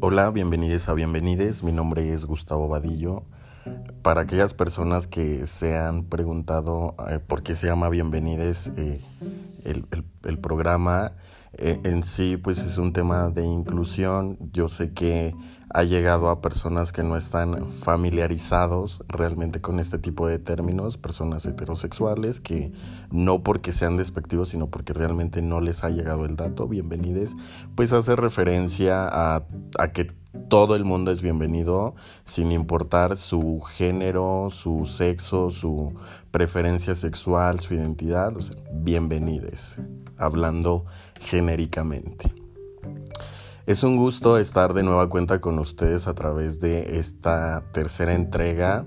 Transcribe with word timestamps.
Hola, 0.00 0.28
bienvenidos 0.30 0.90
a 0.90 0.94
Bienvenides. 0.94 1.64
Mi 1.64 1.72
nombre 1.72 2.12
es 2.12 2.26
Gustavo 2.26 2.68
Vadillo. 2.68 3.24
Para 4.02 4.20
aquellas 4.20 4.52
personas 4.52 5.06
que 5.06 5.46
se 5.46 5.78
han 5.78 6.04
preguntado 6.04 6.94
eh, 7.08 7.18
por 7.18 7.42
qué 7.42 7.54
se 7.54 7.66
llama 7.66 7.88
Bienvenides 7.88 8.70
eh, 8.76 9.00
el, 9.64 10.38
programa, 10.38 11.12
eh, 11.54 11.80
en 11.84 12.02
sí 12.02 12.36
pues 12.36 12.58
es 12.58 12.76
un 12.76 12.92
tema 12.92 13.30
de 13.30 13.46
inclusión. 13.46 14.36
Yo 14.52 14.68
sé 14.68 14.92
que 14.92 15.34
ha 15.76 15.84
llegado 15.84 16.30
a 16.30 16.40
personas 16.40 16.90
que 16.90 17.02
no 17.02 17.18
están 17.18 17.68
familiarizados 17.68 19.04
realmente 19.08 19.60
con 19.60 19.78
este 19.78 19.98
tipo 19.98 20.26
de 20.26 20.38
términos, 20.38 20.96
personas 20.96 21.44
heterosexuales 21.44 22.40
que 22.40 22.72
no 23.10 23.42
porque 23.42 23.72
sean 23.72 23.98
despectivos, 23.98 24.48
sino 24.48 24.68
porque 24.68 24.94
realmente 24.94 25.42
no 25.42 25.60
les 25.60 25.84
ha 25.84 25.90
llegado 25.90 26.24
el 26.24 26.34
dato, 26.34 26.66
bienvenides, 26.66 27.36
pues 27.74 27.92
hace 27.92 28.16
referencia 28.16 29.06
a, 29.06 29.44
que 29.92 30.10
todo 30.48 30.76
el 30.76 30.86
mundo 30.86 31.10
es 31.10 31.20
bienvenido 31.20 31.94
sin 32.24 32.52
importar 32.52 33.18
su 33.18 33.60
género, 33.60 34.48
su 34.50 34.86
sexo, 34.86 35.50
su 35.50 35.92
preferencia 36.30 36.94
sexual, 36.94 37.60
su 37.60 37.74
identidad, 37.74 38.34
o 38.34 38.40
sea, 38.40 38.56
bienvenides, 38.72 39.76
hablando 40.16 40.86
genéricamente. 41.20 42.32
Es 43.66 43.82
un 43.82 43.96
gusto 43.96 44.38
estar 44.38 44.74
de 44.74 44.84
nueva 44.84 45.08
cuenta 45.08 45.40
con 45.40 45.58
ustedes 45.58 46.06
a 46.06 46.14
través 46.14 46.60
de 46.60 47.00
esta 47.00 47.64
tercera 47.72 48.14
entrega 48.14 48.86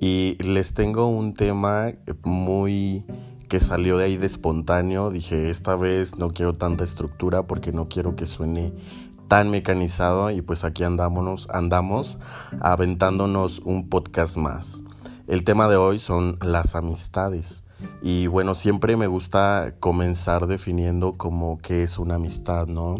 y 0.00 0.36
les 0.42 0.74
tengo 0.74 1.06
un 1.06 1.34
tema 1.34 1.92
muy 2.24 3.06
que 3.48 3.60
salió 3.60 3.96
de 3.96 4.06
ahí 4.06 4.16
de 4.16 4.26
espontáneo. 4.26 5.10
Dije, 5.10 5.50
esta 5.50 5.76
vez 5.76 6.18
no 6.18 6.30
quiero 6.30 6.52
tanta 6.52 6.82
estructura 6.82 7.44
porque 7.44 7.70
no 7.70 7.88
quiero 7.88 8.16
que 8.16 8.26
suene 8.26 8.72
tan 9.28 9.50
mecanizado 9.50 10.32
y 10.32 10.42
pues 10.42 10.64
aquí 10.64 10.82
andamos, 10.82 11.46
andamos 11.52 12.18
aventándonos 12.60 13.60
un 13.60 13.88
podcast 13.88 14.36
más. 14.36 14.82
El 15.28 15.44
tema 15.44 15.68
de 15.68 15.76
hoy 15.76 16.00
son 16.00 16.38
las 16.42 16.74
amistades. 16.74 17.62
Y 18.02 18.26
bueno, 18.26 18.56
siempre 18.56 18.96
me 18.96 19.06
gusta 19.06 19.76
comenzar 19.78 20.48
definiendo 20.48 21.12
como 21.12 21.58
qué 21.58 21.84
es 21.84 22.00
una 22.00 22.16
amistad, 22.16 22.66
¿no? 22.66 22.96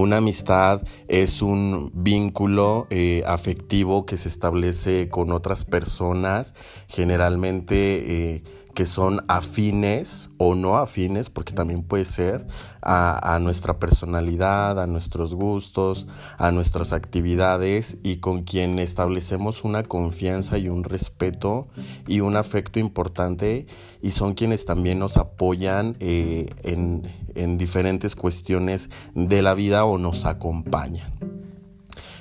Una 0.00 0.16
amistad 0.16 0.80
es 1.08 1.42
un 1.42 1.90
vínculo 1.92 2.86
eh, 2.88 3.22
afectivo 3.26 4.06
que 4.06 4.16
se 4.16 4.28
establece 4.28 5.10
con 5.10 5.30
otras 5.30 5.66
personas, 5.66 6.54
generalmente 6.88 8.36
eh, 8.36 8.42
que 8.80 8.86
son 8.86 9.22
afines 9.28 10.30
o 10.38 10.54
no 10.54 10.78
afines, 10.78 11.28
porque 11.28 11.52
también 11.52 11.82
puede 11.82 12.06
ser 12.06 12.46
a, 12.80 13.38
nuestra 13.42 13.78
personalidad, 13.78 14.80
a 14.80 14.86
nuestros 14.86 15.34
gustos, 15.34 16.06
a 16.38 16.50
nuestras 16.50 16.94
actividades 16.94 17.98
y 18.02 18.20
con 18.20 18.42
quien 18.42 18.78
establecemos 18.78 19.64
una 19.64 19.82
confianza 19.82 20.56
y 20.56 20.70
un 20.70 20.84
respeto 20.84 21.68
y 22.08 22.20
un 22.20 22.38
afecto 22.38 22.78
importante 22.78 23.66
y 24.00 24.12
son 24.12 24.32
quienes 24.32 24.64
también 24.64 24.98
nos 24.98 25.18
apoyan 25.18 25.94
eh, 26.00 26.48
en, 26.62 27.02
en 27.34 27.58
diferentes 27.58 28.16
cuestiones 28.16 28.88
de 29.14 29.42
la 29.42 29.52
vida 29.52 29.84
o 29.84 29.98
nos 29.98 30.24
acompañan. 30.24 31.12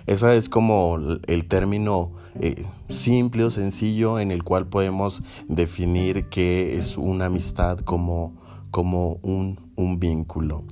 Ese 0.08 0.36
es 0.36 0.50
como 0.50 1.00
el 1.26 1.48
término 1.48 2.19
eh, 2.40 2.66
simple 2.90 3.44
o 3.44 3.50
sencillo 3.50 4.20
en 4.20 4.32
el 4.32 4.44
cual 4.44 4.68
podemos 4.68 5.24
definir 5.48 6.30
qué 6.30 6.78
es 6.78 6.98
una 6.98 7.26
amistad 7.26 7.80
como, 7.80 8.34
como 8.72 9.20
un, 9.22 9.60
un 9.76 10.00
vínculo. 10.00 10.64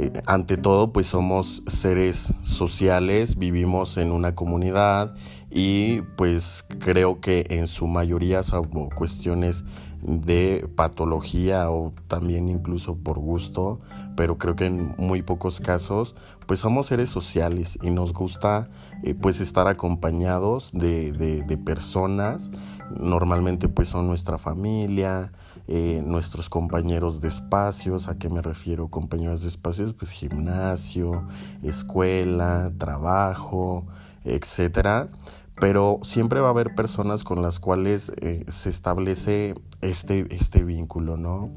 Eh, 0.00 0.12
ante 0.26 0.56
todo, 0.56 0.92
pues 0.92 1.08
somos 1.08 1.64
seres 1.66 2.32
sociales, 2.42 3.36
vivimos 3.36 3.96
en 3.96 4.12
una 4.12 4.36
comunidad 4.36 5.16
y 5.50 6.02
pues 6.16 6.64
creo 6.78 7.20
que 7.20 7.46
en 7.50 7.66
su 7.66 7.88
mayoría, 7.88 8.44
salvo 8.44 8.90
cuestiones 8.94 9.64
de 10.02 10.68
patología 10.76 11.70
o 11.70 11.92
también 12.06 12.48
incluso 12.48 12.96
por 12.96 13.18
gusto, 13.18 13.80
pero 14.16 14.38
creo 14.38 14.54
que 14.54 14.66
en 14.66 14.94
muy 14.96 15.22
pocos 15.22 15.60
casos, 15.60 16.14
pues 16.46 16.60
somos 16.60 16.86
seres 16.86 17.08
sociales 17.08 17.78
y 17.82 17.90
nos 17.90 18.12
gusta 18.12 18.68
eh, 19.02 19.14
pues 19.14 19.40
estar 19.40 19.66
acompañados 19.66 20.70
de, 20.72 21.12
de, 21.12 21.58
personas, 21.58 22.50
normalmente 22.96 23.68
pues 23.68 23.88
son 23.88 24.06
nuestra 24.06 24.38
familia, 24.38 25.32
eh, 25.66 26.02
nuestros 26.04 26.48
compañeros 26.48 27.20
de 27.20 27.28
espacios, 27.28 28.08
¿a 28.08 28.18
qué 28.18 28.30
me 28.30 28.40
refiero 28.40 28.88
compañeros 28.88 29.42
de 29.42 29.48
espacios? 29.48 29.92
Pues 29.92 30.12
gimnasio, 30.12 31.24
escuela, 31.62 32.72
trabajo, 32.78 33.84
etcétera 34.24 35.08
pero 35.60 36.00
siempre 36.02 36.40
va 36.40 36.48
a 36.48 36.50
haber 36.50 36.74
personas 36.74 37.24
con 37.24 37.42
las 37.42 37.60
cuales 37.60 38.12
eh, 38.20 38.44
se 38.48 38.70
establece 38.70 39.54
este, 39.80 40.26
este 40.34 40.64
vínculo, 40.64 41.16
¿no? 41.16 41.50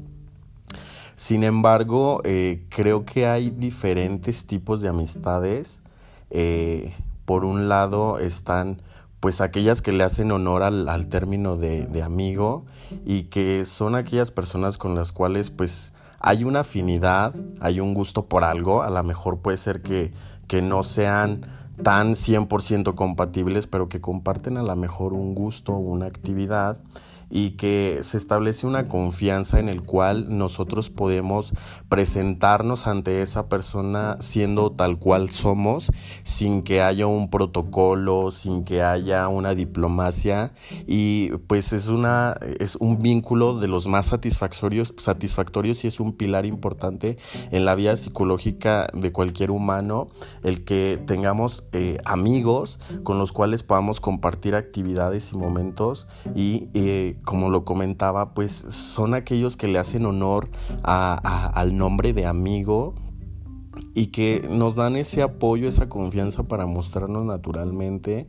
Sin 1.14 1.44
embargo, 1.44 2.20
eh, 2.24 2.64
creo 2.68 3.04
que 3.04 3.26
hay 3.26 3.50
diferentes 3.50 4.46
tipos 4.46 4.80
de 4.80 4.88
amistades. 4.88 5.82
Eh, 6.30 6.94
por 7.24 7.44
un 7.44 7.68
lado 7.68 8.18
están 8.18 8.82
pues 9.20 9.40
aquellas 9.40 9.82
que 9.82 9.92
le 9.92 10.02
hacen 10.02 10.32
honor 10.32 10.64
al, 10.64 11.06
término 11.06 11.56
de, 11.56 11.86
de, 11.86 12.02
amigo 12.02 12.64
y 13.06 13.24
que 13.24 13.64
son 13.64 13.94
aquellas 13.94 14.32
personas 14.32 14.78
con 14.78 14.96
las 14.96 15.12
cuales 15.12 15.50
pues 15.50 15.92
hay 16.18 16.42
una 16.42 16.60
afinidad, 16.60 17.32
hay 17.60 17.78
un 17.78 17.94
gusto 17.94 18.26
por 18.26 18.42
algo, 18.42 18.82
a 18.82 18.90
lo 18.90 19.02
mejor 19.04 19.38
puede 19.38 19.58
ser 19.58 19.80
que, 19.82 20.12
que 20.48 20.60
no 20.60 20.82
sean 20.82 21.46
tan 21.82 22.14
100% 22.14 22.94
compatibles, 22.94 23.66
pero 23.66 23.88
que 23.88 24.00
comparten 24.00 24.56
a 24.56 24.62
lo 24.62 24.76
mejor 24.76 25.12
un 25.12 25.34
gusto, 25.34 25.72
una 25.72 26.06
actividad 26.06 26.78
y 27.34 27.52
que 27.52 28.00
se 28.02 28.18
establece 28.18 28.66
una 28.66 28.84
confianza 28.84 29.58
en 29.58 29.70
el 29.70 29.80
cual 29.80 30.36
nosotros 30.36 30.90
podemos 30.90 31.54
presentarnos 31.88 32.86
ante 32.86 33.22
esa 33.22 33.48
persona 33.48 34.18
siendo 34.20 34.72
tal 34.72 34.98
cual 34.98 35.30
somos, 35.30 35.90
sin 36.24 36.62
que 36.62 36.82
haya 36.82 37.06
un 37.06 37.30
protocolo, 37.30 38.30
sin 38.32 38.66
que 38.66 38.82
haya 38.82 39.26
una 39.28 39.54
diplomacia. 39.54 40.52
Y 40.86 41.30
pues 41.46 41.72
es 41.72 41.88
una 41.88 42.36
es 42.60 42.76
un 42.76 42.98
vínculo 42.98 43.58
de 43.58 43.66
los 43.66 43.86
más 43.88 44.06
satisfactorios, 44.06 44.94
satisfactorios 44.98 45.84
y 45.84 45.86
es 45.86 46.00
un 46.00 46.12
pilar 46.12 46.44
importante 46.44 47.16
en 47.50 47.64
la 47.64 47.74
vida 47.74 47.96
psicológica 47.96 48.88
de 48.92 49.10
cualquier 49.10 49.50
humano 49.50 50.08
el 50.42 50.64
que 50.64 51.02
tengamos 51.06 51.64
eh, 51.72 51.96
amigos 52.04 52.78
con 53.04 53.18
los 53.18 53.32
cuales 53.32 53.62
podamos 53.62 54.00
compartir 54.00 54.54
actividades 54.54 55.32
y 55.32 55.36
momentos 55.36 56.06
y 56.34 56.68
eh, 56.74 57.16
como 57.24 57.50
lo 57.50 57.64
comentaba, 57.64 58.34
pues 58.34 58.52
son 58.52 59.14
aquellos 59.14 59.56
que 59.56 59.68
le 59.68 59.78
hacen 59.78 60.06
honor 60.06 60.50
al 60.82 61.76
nombre 61.76 62.12
de 62.12 62.26
amigo 62.26 62.94
y 63.94 64.06
que 64.06 64.46
nos 64.50 64.74
dan 64.74 64.96
ese 64.96 65.22
apoyo, 65.22 65.68
esa 65.68 65.88
confianza 65.88 66.44
para 66.44 66.66
mostrarnos 66.66 67.24
naturalmente 67.24 68.28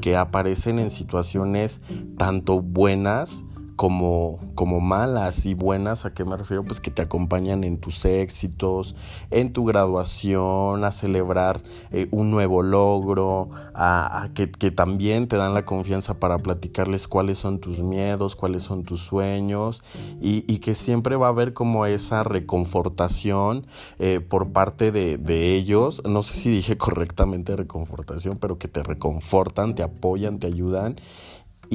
que 0.00 0.16
aparecen 0.16 0.78
en 0.78 0.90
situaciones 0.90 1.80
tanto 2.16 2.60
buenas 2.60 3.44
como, 3.76 4.38
como 4.54 4.80
malas 4.80 5.46
y 5.46 5.54
buenas, 5.54 6.04
¿a 6.04 6.14
qué 6.14 6.24
me 6.24 6.36
refiero? 6.36 6.64
Pues 6.64 6.80
que 6.80 6.90
te 6.90 7.02
acompañan 7.02 7.64
en 7.64 7.78
tus 7.78 8.04
éxitos, 8.04 8.94
en 9.30 9.52
tu 9.52 9.64
graduación, 9.64 10.84
a 10.84 10.92
celebrar 10.92 11.62
eh, 11.90 12.08
un 12.10 12.30
nuevo 12.30 12.62
logro, 12.62 13.50
a, 13.74 14.28
que, 14.34 14.46
también 14.70 15.28
te 15.28 15.36
dan 15.36 15.54
la 15.54 15.64
confianza 15.64 16.14
para 16.14 16.38
platicarles 16.38 17.08
cuáles 17.08 17.38
son 17.38 17.58
tus 17.58 17.80
miedos, 17.80 18.36
cuáles 18.36 18.62
son 18.62 18.82
tus 18.82 19.00
sueños 19.00 19.82
y, 20.20 20.42
que 20.58 20.74
siempre 20.74 21.16
va 21.16 21.26
a 21.26 21.30
haber 21.30 21.52
como 21.52 21.84
esa 21.84 22.22
reconfortación 22.22 23.66
eh, 23.98 24.20
por 24.20 24.52
parte 24.52 24.92
de 24.92 25.54
ellos, 25.54 26.02
no 26.06 26.22
sé 26.22 26.36
si 26.36 26.50
dije 26.50 26.76
correctamente 26.78 27.56
reconfortación, 27.56 28.38
pero 28.38 28.58
que 28.58 28.68
te 28.68 28.82
reconfortan, 28.82 29.74
te 29.74 29.82
apoyan, 29.82 30.38
te 30.38 30.46
ayudan 30.46 30.96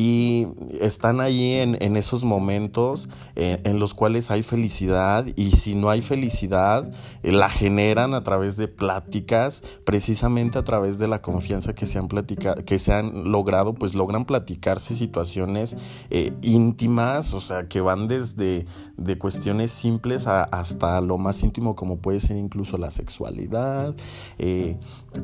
y 0.01 0.47
están 0.79 1.19
ahí 1.19 1.55
en, 1.55 1.97
esos 1.97 2.23
momentos 2.23 3.09
eh, 3.35 3.59
en 3.65 3.79
los 3.79 3.93
cuales 3.93 4.31
hay 4.31 4.43
felicidad 4.43 5.25
y 5.35 5.51
si 5.51 5.75
no 5.75 5.89
hay 5.89 6.01
felicidad 6.01 6.89
eh, 7.21 7.33
la 7.33 7.49
generan 7.49 8.13
a 8.13 8.23
través 8.23 8.55
de 8.55 8.69
pláticas 8.69 9.61
precisamente 9.83 10.57
a 10.57 10.63
través 10.63 10.99
de 10.99 11.09
la 11.09 11.21
confianza 11.21 11.75
que 11.75 11.85
se 11.85 11.97
han 11.97 12.07
que 12.07 12.79
se 12.79 12.93
han 12.93 13.29
logrado 13.29 13.73
pues 13.73 13.93
logran 13.93 14.23
platicarse 14.23 14.95
situaciones 14.95 15.75
eh, 16.11 16.31
íntimas 16.43 17.33
o 17.33 17.41
sea 17.41 17.67
que 17.67 17.81
van 17.81 18.07
desde 18.07 18.67
de 18.95 19.17
cuestiones 19.17 19.71
simples 19.71 20.27
hasta 20.27 21.01
lo 21.01 21.17
más 21.17 21.43
íntimo 21.43 21.75
como 21.75 21.97
puede 21.97 22.21
ser 22.21 22.37
incluso 22.37 22.77
la 22.77 22.91
sexualidad 22.91 23.95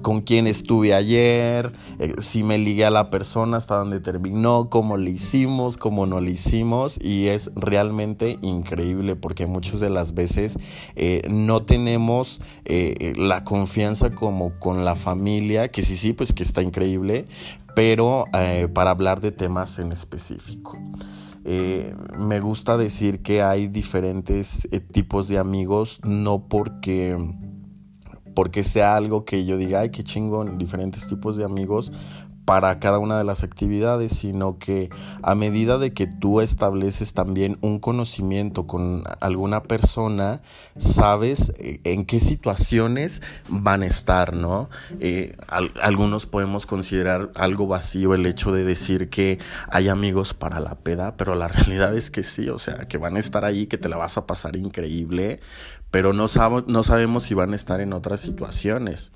con 0.02 0.22
quién 0.22 0.48
estuve 0.48 0.94
ayer 0.94 1.72
si 2.20 2.44
me 2.44 2.58
ligué 2.58 2.84
a 2.86 2.92
la 2.92 3.10
persona 3.10 3.58
hasta 3.58 3.78
donde 3.78 4.02
terminó 4.02 4.65
no, 4.66 4.70
cómo 4.70 4.98
le 4.98 5.12
hicimos, 5.12 5.78
cómo 5.78 6.06
no 6.06 6.22
le 6.22 6.32
hicimos 6.32 7.00
y 7.02 7.28
es 7.28 7.52
realmente 7.56 8.38
increíble 8.42 9.16
porque 9.16 9.46
muchas 9.46 9.80
de 9.80 9.90
las 9.90 10.14
veces 10.14 10.58
eh, 10.96 11.22
no 11.30 11.64
tenemos 11.64 12.40
eh, 12.66 13.14
la 13.16 13.44
confianza 13.44 14.12
como 14.12 14.58
con 14.60 14.86
la 14.86 14.96
familia, 14.96 15.70
que 15.70 15.84
sí, 15.84 15.96
sí, 15.96 16.14
pues 16.14 16.34
que 16.34 16.44
está 16.44 16.62
increíble, 16.62 17.26
pero 17.76 18.26
eh, 18.34 18.68
para 18.74 18.92
hablar 18.92 19.22
de 19.22 19.32
temas 19.32 19.80
en 19.80 19.92
específico. 19.92 20.78
me 22.18 22.40
gusta 22.40 22.78
decir 22.78 23.22
que 23.22 23.42
hay 23.42 23.68
diferentes 23.68 24.68
tipos 24.92 25.28
de 25.28 25.38
amigos, 25.38 26.00
no 26.04 26.48
porque 26.48 27.18
porque 28.36 28.64
sea 28.64 28.98
algo 28.98 29.24
que 29.24 29.46
yo 29.46 29.58
diga, 29.58 29.80
ay, 29.80 29.90
qué 29.90 30.04
chingón, 30.04 30.58
diferentes 30.58 31.08
tipos 31.08 31.38
de 31.38 31.46
amigos, 31.46 31.92
para 32.46 32.80
cada 32.80 33.00
una 33.00 33.18
de 33.18 33.24
las 33.24 33.44
actividades, 33.44 34.14
sino 34.14 34.60
que 34.60 34.90
a 35.24 35.36
medida 35.36 35.80
de 35.80 35.94
que 35.94 36.06
tú 36.06 36.42
estableces 36.42 37.14
también 37.14 37.58
un 37.62 37.80
conocimiento 37.80 38.68
con 38.68 39.04
alguna 39.20 39.64
persona, 39.64 40.42
sabes 40.78 41.52
eh, 41.58 41.82
en 41.84 42.06
qué 42.06 42.20
situaciones 42.20 43.24
van 43.50 43.82
a 43.82 43.88
estar, 43.88 44.36
¿no? 44.36 44.70
Eh, 45.00 45.36
algunos 45.82 46.28
podemos 46.28 46.66
considerar 46.68 47.32
algo 47.36 47.68
vacío 47.68 48.14
el 48.14 48.26
hecho 48.28 48.52
de 48.52 48.64
decir 48.64 49.10
que 49.10 49.40
hay 49.70 49.90
amigos 49.90 50.34
para 50.36 50.60
la 50.60 50.76
peda, 50.76 51.18
pero 51.18 51.34
la 51.34 51.48
realidad 51.50 51.96
es 51.98 52.12
que 52.12 52.24
sí, 52.24 52.48
o 52.50 52.60
sea, 52.60 52.88
que 52.88 52.98
van 52.98 53.16
a 53.16 53.20
estar 53.20 53.44
ahí, 53.44 53.66
que 53.66 53.80
te 53.80 53.90
la 53.90 53.98
vas 53.98 54.18
a 54.18 54.28
pasar 54.28 54.56
increíble, 54.56 55.40
pero 55.90 56.14
no, 56.14 56.28
no 56.68 56.84
sabemos 56.84 57.24
si 57.24 57.34
van 57.34 57.54
a 57.54 57.56
estar 57.56 57.82
en 57.82 57.94
otras 57.94 58.22
situaciones. 58.22 59.12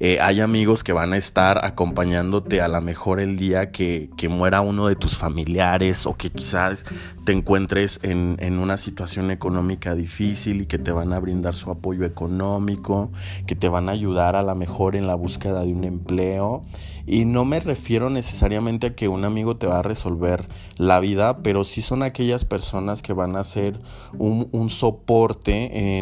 Eh, 0.00 0.18
hay 0.20 0.40
amigos 0.40 0.82
que 0.82 0.92
van 0.92 1.12
a 1.12 1.16
estar 1.16 1.64
acompañándote 1.64 2.60
a 2.60 2.68
lo 2.68 2.80
mejor 2.80 3.20
el 3.20 3.36
día 3.36 3.70
que, 3.70 4.10
que, 4.16 4.28
muera 4.28 4.60
uno 4.60 4.88
de 4.88 4.96
tus 4.96 5.16
familiares 5.16 6.06
o 6.06 6.16
que 6.16 6.30
quizás 6.30 6.84
te 7.24 7.32
encuentres 7.32 8.00
en, 8.02 8.36
en, 8.40 8.58
una 8.58 8.76
situación 8.76 9.30
económica 9.30 9.94
difícil 9.94 10.62
y 10.62 10.66
que 10.66 10.78
te 10.78 10.90
van 10.90 11.12
a 11.12 11.20
brindar 11.20 11.54
su 11.54 11.70
apoyo 11.70 12.04
económico, 12.04 13.12
que 13.46 13.54
te 13.54 13.68
van 13.68 13.88
a 13.88 13.92
ayudar 13.92 14.34
a 14.34 14.42
lo 14.42 14.54
mejor 14.54 14.96
en 14.96 15.06
la 15.06 15.14
búsqueda 15.14 15.62
de 15.62 15.72
un 15.72 15.84
empleo. 15.84 16.64
Y 17.06 17.24
no 17.24 17.44
me 17.44 17.60
refiero 17.60 18.10
necesariamente 18.10 18.88
a 18.88 18.94
que 18.94 19.08
un 19.08 19.24
amigo 19.24 19.56
te 19.56 19.66
va 19.66 19.80
a 19.80 19.82
resolver 19.82 20.48
la 20.76 21.00
vida, 21.00 21.38
pero 21.42 21.64
sí 21.64 21.82
son 21.82 22.02
aquellas 22.02 22.44
personas 22.44 23.02
que 23.02 23.12
van 23.12 23.36
a 23.36 23.44
ser 23.44 23.78
un, 24.18 24.70
soporte 24.70 25.98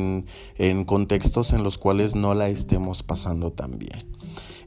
en 0.59 0.85
contextos 0.85 1.53
en 1.53 1.63
los 1.63 1.79
cuales 1.79 2.15
no 2.15 2.35
la 2.35 2.49
estemos 2.49 3.03
pasando 3.03 3.53
tan 3.53 3.79
bien. 3.79 4.11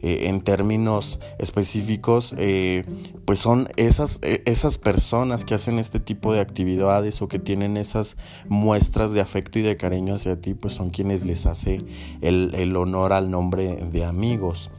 Eh, 0.05 0.27
en 0.27 0.41
términos 0.41 1.17
específicos, 1.39 2.35
eh, 2.37 2.83
pues 3.23 3.39
son 3.39 3.69
esas, 3.77 4.19
eh, 4.21 4.43
esas 4.45 4.77
personas 4.77 5.45
que 5.45 5.55
hacen 5.55 5.79
este 5.79 6.01
tipo 6.01 6.33
de 6.33 6.41
actividades 6.41 7.21
o 7.21 7.29
que 7.29 7.39
tienen 7.39 7.77
esas 7.77 8.17
muestras 8.49 9.13
de 9.13 9.21
afecto 9.21 9.59
y 9.59 9.61
de 9.61 9.77
cariño 9.77 10.15
hacia 10.15 10.41
ti, 10.41 10.55
pues 10.55 10.73
son 10.73 10.89
quienes 10.89 11.23
les 11.23 11.45
hace 11.45 11.85
el, 12.19 12.53
el 12.53 12.75
honor 12.75 13.13
al 13.13 13.31
nombre 13.31 13.77
de 13.77 14.03
amigos. 14.03 14.71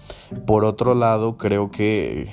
Por 0.47 0.67
otro 0.67 0.95
lado, 0.95 1.39
creo 1.39 1.71
que 1.71 2.29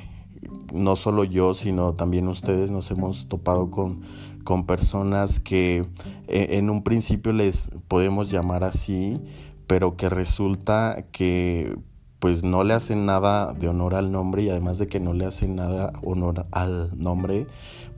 no 0.73 0.97
solo 0.97 1.23
yo, 1.23 1.53
sino 1.53 1.93
también 1.93 2.27
ustedes 2.27 2.71
nos 2.71 2.91
hemos 2.91 3.29
topado 3.29 3.71
con, 3.71 4.01
con 4.43 4.65
personas 4.65 5.39
que 5.39 5.85
en 6.27 6.69
un 6.69 6.83
principio 6.83 7.31
les 7.31 7.69
podemos 7.87 8.29
llamar 8.29 8.65
así, 8.65 9.21
pero 9.65 9.95
que 9.95 10.09
resulta 10.09 11.05
que 11.13 11.73
pues 12.21 12.43
no 12.43 12.63
le 12.63 12.75
hacen 12.75 13.07
nada 13.07 13.51
de 13.51 13.67
honor 13.67 13.95
al 13.95 14.11
nombre 14.11 14.43
y 14.43 14.49
además 14.51 14.77
de 14.77 14.85
que 14.85 14.99
no 14.99 15.11
le 15.13 15.25
hacen 15.25 15.55
nada 15.55 15.91
honor 16.03 16.45
al 16.51 16.91
nombre, 16.95 17.47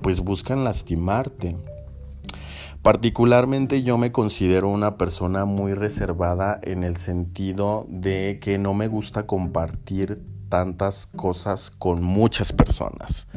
pues 0.02 0.22
buscan 0.22 0.64
lastimarte. 0.64 1.58
Particularmente 2.82 3.84
yo 3.84 3.98
me 3.98 4.14
considero 4.14 4.70
una 4.70 4.98
persona 4.98 5.44
muy 5.44 5.74
reservada 5.74 6.58
en 6.64 6.86
el 6.86 6.96
sentido 6.96 7.86
de 7.90 8.40
que 8.42 8.58
no 8.58 8.74
me 8.74 8.88
gusta 8.88 9.28
compartir 9.28 10.24
tantas 10.54 11.08
cosas 11.08 11.72
con 11.72 12.04
muchas 12.04 12.54
personas. 12.54 13.28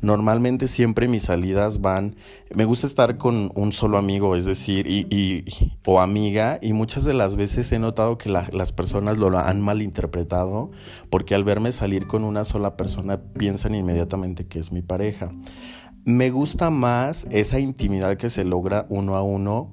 Normalmente 0.00 0.66
siempre 0.66 1.06
mis 1.06 1.22
salidas 1.22 1.80
van, 1.80 2.16
me 2.52 2.64
gusta 2.64 2.88
estar 2.88 3.18
con 3.18 3.52
un 3.54 3.70
solo 3.70 3.98
amigo, 3.98 4.34
es 4.34 4.46
decir, 4.46 4.84
y, 4.88 5.44
o 5.86 6.00
amiga, 6.00 6.58
y 6.60 6.72
muchas 6.72 7.04
de 7.04 7.14
las 7.14 7.36
veces 7.36 7.70
he 7.70 7.78
notado 7.78 8.18
que 8.18 8.30
las 8.30 8.72
personas 8.72 9.16
lo 9.16 9.38
han 9.38 9.60
malinterpretado, 9.60 10.72
porque 11.08 11.36
al 11.36 11.44
verme 11.44 11.70
salir 11.70 12.08
con 12.08 12.24
una 12.24 12.44
sola 12.44 12.76
persona 12.76 13.20
piensan 13.38 13.76
inmediatamente 13.76 14.48
que 14.48 14.58
es 14.58 14.72
mi 14.72 14.82
pareja. 14.82 15.30
Me 16.04 16.30
gusta 16.30 16.70
más 16.70 17.28
esa 17.30 17.60
intimidad 17.60 18.16
que 18.16 18.28
se 18.28 18.42
logra 18.42 18.86
uno 18.88 19.14
a 19.14 19.22
uno 19.22 19.72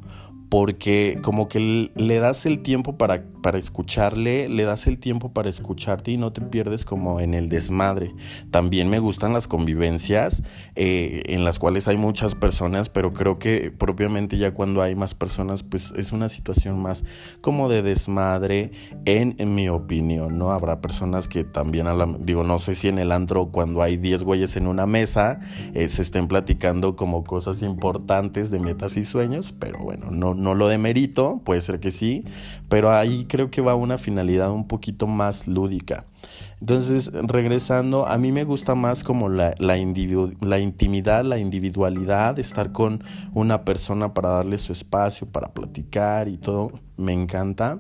porque 0.54 1.18
como 1.24 1.48
que 1.48 1.90
le 1.96 2.20
das 2.20 2.46
el 2.46 2.60
tiempo 2.60 2.96
para, 2.96 3.24
para, 3.42 3.58
escucharle, 3.58 4.48
le 4.50 4.66
das 4.66 4.86
el 4.86 5.00
tiempo 5.00 5.34
para 5.34 5.50
escucharte 5.50 6.12
y 6.12 6.18
no 6.18 6.32
te 6.32 6.42
pierdes 6.42 6.86
como 6.86 7.20
en 7.20 7.34
el 7.34 7.50
desmadre. 7.50 8.14
También 8.52 8.88
me 8.88 9.00
gustan 9.00 9.34
las 9.34 9.48
convivencias 9.48 10.44
eh, 10.76 11.24
en 11.26 11.44
las 11.44 11.58
cuales 11.58 11.88
hay 11.88 11.98
muchas 11.98 12.36
personas, 12.36 12.90
pero 12.90 13.14
creo 13.14 13.40
que 13.40 13.72
propiamente 13.72 14.38
ya 14.38 14.54
cuando 14.54 14.84
hay 14.84 14.94
más 14.94 15.16
personas, 15.16 15.64
pues 15.64 15.92
es 15.98 16.12
una 16.12 16.30
situación 16.30 16.80
más 16.80 17.04
como 17.42 17.68
de 17.68 17.82
desmadre, 17.82 18.74
en, 19.06 19.56
mi 19.56 19.70
opinión, 19.70 20.38
¿no? 20.38 20.52
Habrá 20.52 20.82
personas 20.82 21.28
que 21.28 21.44
también, 21.44 21.88
a 21.88 21.96
digo, 22.20 22.44
no 22.44 22.60
sé 22.60 22.76
si 22.76 22.90
en 22.90 23.00
el 23.00 23.12
antro 23.12 23.48
cuando 23.48 23.82
hay 23.82 23.98
10 23.98 24.22
güeyes 24.22 24.56
en 24.56 24.68
una 24.68 24.86
mesa, 24.86 25.40
eh, 25.74 25.90
se 25.90 26.04
estén 26.04 26.28
platicando 26.28 26.96
como 26.96 27.24
cosas 27.24 27.64
importantes 27.64 28.52
de 28.52 28.60
metas 28.60 28.98
y 28.98 29.04
sueños, 29.04 29.52
pero 29.58 29.80
bueno, 29.80 30.12
no 30.12 30.43
no 30.44 30.54
lo 30.54 30.68
demerito, 30.68 31.42
puede 31.44 31.62
ser 31.62 31.80
que 31.80 31.92
sí, 31.92 32.26
pero 32.70 32.92
ahí 32.92 33.26
creo 33.26 33.50
que 33.50 33.62
va 33.62 33.76
una 33.76 33.98
finalidad 33.98 34.52
un 34.52 34.68
poquito 34.68 35.08
más 35.08 35.48
lúdica. 35.48 36.06
Entonces, 36.60 37.12
regresando, 37.14 38.08
a 38.08 38.18
mí 38.18 38.32
me 38.32 38.46
gusta 38.46 38.74
más 38.74 39.04
como 39.04 39.28
la, 39.28 39.54
la, 39.58 39.76
la, 40.40 40.60
intimidad, 40.60 41.26
la 41.26 41.38
individualidad, 41.38 42.40
estar 42.40 42.72
con 42.72 43.04
una 43.34 43.66
persona 43.66 44.14
para 44.14 44.30
darle 44.30 44.58
su 44.58 44.72
espacio, 44.72 45.28
para 45.28 45.54
platicar 45.54 46.30
y 46.30 46.38
todo, 46.38 46.72
me 46.96 47.12
encanta. 47.12 47.78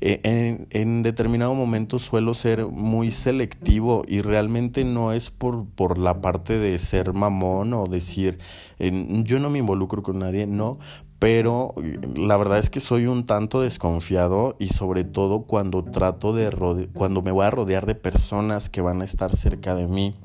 Eh, 0.00 0.66
en, 0.70 1.02
determinado 1.02 1.54
momento 1.54 1.98
suelo 1.98 2.34
ser 2.34 2.66
muy 2.66 3.10
selectivo 3.10 4.04
y 4.06 4.20
realmente 4.20 4.84
no 4.84 5.12
es 5.12 5.30
por, 5.30 5.66
por 5.66 5.98
la 5.98 6.20
parte 6.20 6.58
de 6.58 6.78
ser 6.78 7.12
mamón 7.12 7.72
o 7.72 7.86
decir, 7.86 8.38
yo 8.78 9.40
no 9.40 9.50
me 9.50 9.58
involucro 9.58 10.04
con 10.04 10.20
nadie, 10.20 10.46
no, 10.46 10.78
pero 11.20 11.74
la 12.16 12.38
verdad 12.38 12.58
es 12.58 12.70
que 12.70 12.80
soy 12.80 13.06
un 13.06 13.26
tanto 13.26 13.60
desconfiado 13.60 14.56
y 14.58 14.70
sobre 14.70 15.04
todo 15.04 15.42
cuando 15.42 15.84
trato 15.84 16.32
de 16.32 16.88
cuando 16.94 17.20
me 17.20 17.30
voy 17.30 17.44
a 17.44 17.50
rodear 17.50 17.84
de 17.84 17.94
personas 17.94 18.70
que 18.70 18.80
van 18.80 19.02
a 19.02 19.04
estar 19.04 19.36
cerca 19.36 19.74
de 19.74 19.86
mí. 19.86 20.16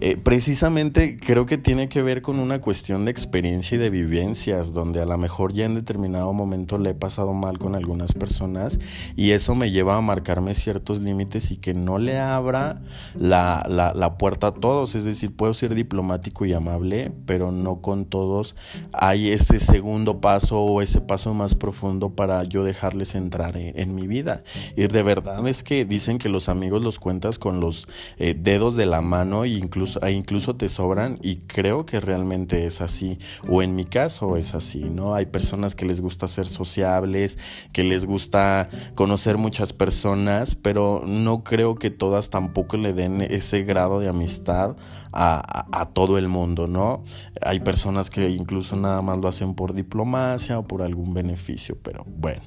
Eh, 0.00 0.16
precisamente 0.16 1.16
creo 1.16 1.46
que 1.46 1.58
tiene 1.58 1.88
que 1.88 2.02
ver 2.02 2.22
con 2.22 2.38
una 2.38 2.60
cuestión 2.60 3.04
de 3.04 3.12
experiencia 3.12 3.76
y 3.76 3.78
de 3.78 3.90
vivencias, 3.90 4.72
donde 4.72 5.00
a 5.00 5.06
lo 5.06 5.16
mejor 5.16 5.52
ya 5.52 5.64
en 5.64 5.74
determinado 5.74 6.32
momento 6.32 6.78
le 6.78 6.90
he 6.90 6.94
pasado 6.94 7.32
mal 7.32 7.58
con 7.58 7.74
algunas 7.74 8.12
personas 8.12 8.80
y 9.16 9.30
eso 9.30 9.54
me 9.54 9.70
lleva 9.70 9.96
a 9.96 10.00
marcarme 10.00 10.54
ciertos 10.54 11.00
límites 11.00 11.52
y 11.52 11.56
que 11.56 11.72
no 11.72 11.98
le 11.98 12.18
abra 12.18 12.82
la, 13.14 13.64
la, 13.68 14.18
puerta 14.18 14.48
a 14.48 14.54
todos. 14.54 14.94
Es 14.94 15.04
decir, 15.04 15.34
puedo 15.34 15.54
ser 15.54 15.74
diplomático 15.74 16.46
y 16.46 16.52
amable, 16.52 17.12
pero 17.26 17.52
no 17.52 17.80
con 17.80 18.04
todos 18.04 18.56
hay 18.92 19.30
ese 19.30 19.60
segundo 19.60 20.20
paso 20.20 20.60
o 20.60 20.82
ese 20.82 21.00
paso 21.00 21.32
más 21.32 21.54
profundo 21.54 22.10
para 22.10 22.42
yo 22.44 22.64
dejarles 22.64 23.14
entrar 23.14 23.56
en, 23.56 23.94
mi 23.94 24.06
vida. 24.06 24.42
Y 24.76 24.86
de 24.86 25.02
verdad 25.02 25.46
es 25.46 25.62
que 25.62 25.84
dicen 25.84 26.18
que 26.18 26.28
los 26.28 26.48
amigos 26.48 26.82
los 26.82 26.98
cuentas 26.98 27.38
con 27.38 27.60
los 27.60 27.88
eh, 28.18 28.34
dedos 28.36 28.76
de 28.76 28.86
la 28.86 29.00
mano 29.00 29.11
incluso, 29.46 30.00
e 30.02 30.12
incluso 30.12 30.56
te 30.56 30.68
sobran 30.68 31.18
y 31.22 31.36
creo 31.36 31.86
que 31.86 32.00
realmente 32.00 32.66
es 32.66 32.80
así 32.80 33.18
o 33.48 33.62
en 33.62 33.74
mi 33.74 33.84
caso 33.84 34.36
es 34.36 34.54
así, 34.54 34.80
¿no? 34.80 35.14
Hay 35.14 35.26
personas 35.26 35.74
que 35.74 35.84
les 35.84 36.00
gusta 36.00 36.28
ser 36.28 36.48
sociables, 36.48 37.38
que 37.72 37.84
les 37.84 38.04
gusta 38.04 38.68
conocer 38.94 39.38
muchas 39.38 39.72
personas, 39.72 40.54
pero 40.54 41.02
no 41.06 41.44
creo 41.44 41.76
que 41.76 41.90
todas 41.90 42.30
tampoco 42.30 42.76
le 42.76 42.92
den 42.92 43.22
ese 43.22 43.62
grado 43.62 44.00
de 44.00 44.08
amistad 44.08 44.76
a, 45.12 45.66
a, 45.72 45.88
todo 45.90 46.16
el 46.16 46.28
mundo, 46.28 46.66
¿no? 46.66 47.04
Hay 47.42 47.60
personas 47.60 48.08
que 48.08 48.30
incluso 48.30 48.76
nada 48.76 49.02
más 49.02 49.18
lo 49.18 49.28
hacen 49.28 49.54
por 49.54 49.74
diplomacia 49.74 50.58
o 50.58 50.66
por 50.66 50.82
algún 50.82 51.12
beneficio, 51.12 51.76
pero 51.82 52.04
bueno, 52.06 52.44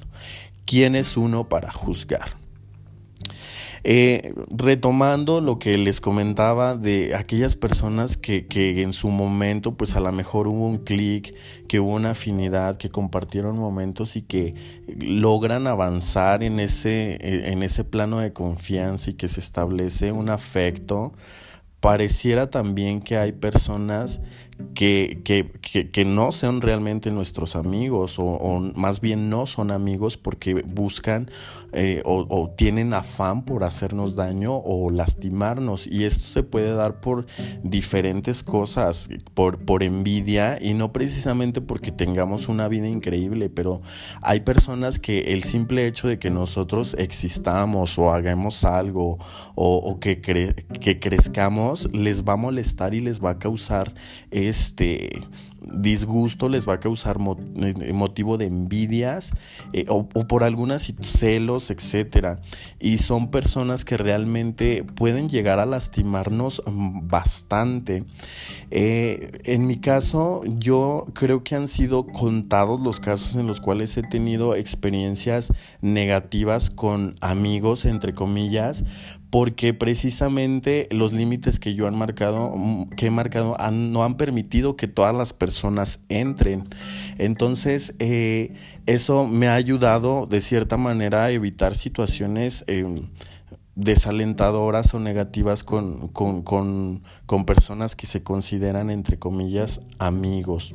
¿quién 0.64 0.96
es 0.96 1.16
uno 1.16 1.48
para 1.48 1.70
juzgar? 1.70 2.45
Eh, 3.88 4.34
retomando 4.50 5.40
lo 5.40 5.60
que 5.60 5.78
les 5.78 6.00
comentaba 6.00 6.76
de 6.76 7.14
aquellas 7.14 7.54
personas 7.54 8.16
que, 8.16 8.48
que 8.48 8.82
en 8.82 8.92
su 8.92 9.10
momento, 9.10 9.76
pues 9.76 9.94
a 9.94 10.00
lo 10.00 10.10
mejor 10.10 10.48
hubo 10.48 10.66
un 10.66 10.78
clic, 10.78 11.36
que 11.68 11.78
hubo 11.78 11.94
una 11.94 12.10
afinidad, 12.10 12.78
que 12.78 12.88
compartieron 12.88 13.56
momentos 13.56 14.16
y 14.16 14.22
que 14.22 14.56
logran 14.88 15.68
avanzar 15.68 16.42
en 16.42 16.58
ese, 16.58 17.52
en 17.52 17.62
ese 17.62 17.84
plano 17.84 18.18
de 18.18 18.32
confianza 18.32 19.10
y 19.10 19.14
que 19.14 19.28
se 19.28 19.38
establece 19.38 20.10
un 20.10 20.30
afecto 20.30 21.12
pareciera 21.78 22.50
también 22.50 23.00
que 23.00 23.16
hay 23.16 23.30
personas 23.30 24.20
que, 24.74 25.20
que, 25.24 25.90
que, 25.90 26.04
no 26.04 26.32
sean 26.32 26.60
realmente 26.60 27.10
nuestros 27.10 27.56
amigos 27.56 28.16
o, 28.18 28.72
más 28.74 29.00
bien 29.00 29.30
no 29.30 29.46
son 29.46 29.70
amigos 29.70 30.16
porque 30.16 30.54
buscan 30.54 31.30
eh, 31.72 32.02
o, 32.04 32.50
tienen 32.56 32.94
afán 32.94 33.44
por 33.44 33.64
hacernos 33.64 34.16
daño 34.16 34.56
o 34.56 34.90
lastimarnos. 34.90 35.86
Y 35.86 36.04
esto 36.04 36.24
se 36.24 36.42
puede 36.42 36.74
dar 36.74 37.00
por 37.00 37.26
diferentes 37.62 38.42
cosas, 38.42 39.08
por, 39.34 39.58
por 39.58 39.82
envidia 39.82 40.58
y 40.60 40.74
no 40.74 40.92
precisamente 40.92 41.60
porque 41.60 41.92
tengamos 41.92 42.48
una 42.48 42.68
vida 42.68 42.88
increíble, 42.88 43.50
pero 43.50 43.82
hay 44.22 44.40
personas 44.40 44.98
que 44.98 45.34
el 45.34 45.44
simple 45.44 45.86
hecho 45.86 46.08
de 46.08 46.18
que 46.18 46.30
nosotros 46.30 46.94
existamos 46.98 47.98
o 47.98 48.12
hagamos 48.12 48.64
algo 48.64 49.18
o, 49.54 49.98
que, 50.00 50.20
que 50.20 51.00
crezcamos 51.00 51.92
les 51.92 52.24
va 52.24 52.34
a 52.34 52.36
molestar 52.36 52.94
y 52.94 53.00
les 53.00 53.22
va 53.22 53.30
a 53.30 53.38
causar 53.38 53.94
este 54.48 55.22
disgusto 55.66 56.48
les 56.48 56.68
va 56.68 56.74
a 56.74 56.80
causar 56.80 57.18
eh, 57.18 57.92
motivo 57.92 58.38
de 58.38 58.46
envidias 58.46 59.32
eh, 59.72 59.86
o, 59.88 60.06
por 60.06 60.44
algunas 60.44 60.92
celos, 61.02 61.70
etcétera. 61.70 62.40
Y 62.80 62.98
son 62.98 63.30
personas 63.30 63.84
que 63.84 63.96
realmente 63.96 64.84
pueden 64.84 65.28
llegar 65.28 65.58
a 65.58 65.66
lastimarnos 65.66 66.62
mm, 66.66 67.08
bastante. 67.08 68.04
Eh, 68.70 69.40
en 69.44 69.66
mi 69.66 69.78
caso, 69.78 70.42
yo 70.58 71.06
creo 71.12 71.42
que 71.42 71.54
han 71.54 71.68
sido 71.68 72.06
contados 72.06 72.80
los 72.80 73.00
casos 73.00 73.36
en 73.36 73.46
los 73.46 73.60
cuales 73.60 73.96
he 73.96 74.02
tenido 74.02 74.54
experiencias 74.54 75.52
negativas 75.80 76.70
con 76.70 77.16
amigos, 77.20 77.84
entre 77.84 78.14
comillas, 78.14 78.84
porque 79.30 79.74
precisamente 79.74 80.88
los 80.90 81.12
límites 81.12 81.58
que 81.58 81.74
yo 81.74 81.86
han 81.86 81.96
marcado, 81.96 82.52
mm, 82.56 82.90
que 82.90 83.06
he 83.06 83.10
marcado, 83.10 83.56
no 83.72 84.04
han 84.04 84.16
permitido 84.16 84.76
que 84.76 84.88
todas 84.88 85.14
las 85.14 85.32
personas 85.32 85.55
entren. 86.08 86.68
Entonces, 87.18 87.94
eh, 87.98 88.54
eso 88.86 89.26
me 89.26 89.48
ha 89.48 89.54
ayudado 89.54 90.26
de 90.26 90.40
cierta 90.40 90.76
manera 90.76 91.24
a 91.24 91.30
evitar 91.30 91.74
situaciones 91.74 92.64
em, 92.66 92.94
desalentadoras 93.74 94.94
o 94.94 95.00
negativas 95.00 95.64
con, 95.64 96.08
con 96.08 97.44
personas 97.46 97.96
que 97.96 98.06
se 98.06 98.22
consideran, 98.22 98.90
entre 98.90 99.18
comillas, 99.18 99.82
amigos 99.98 100.74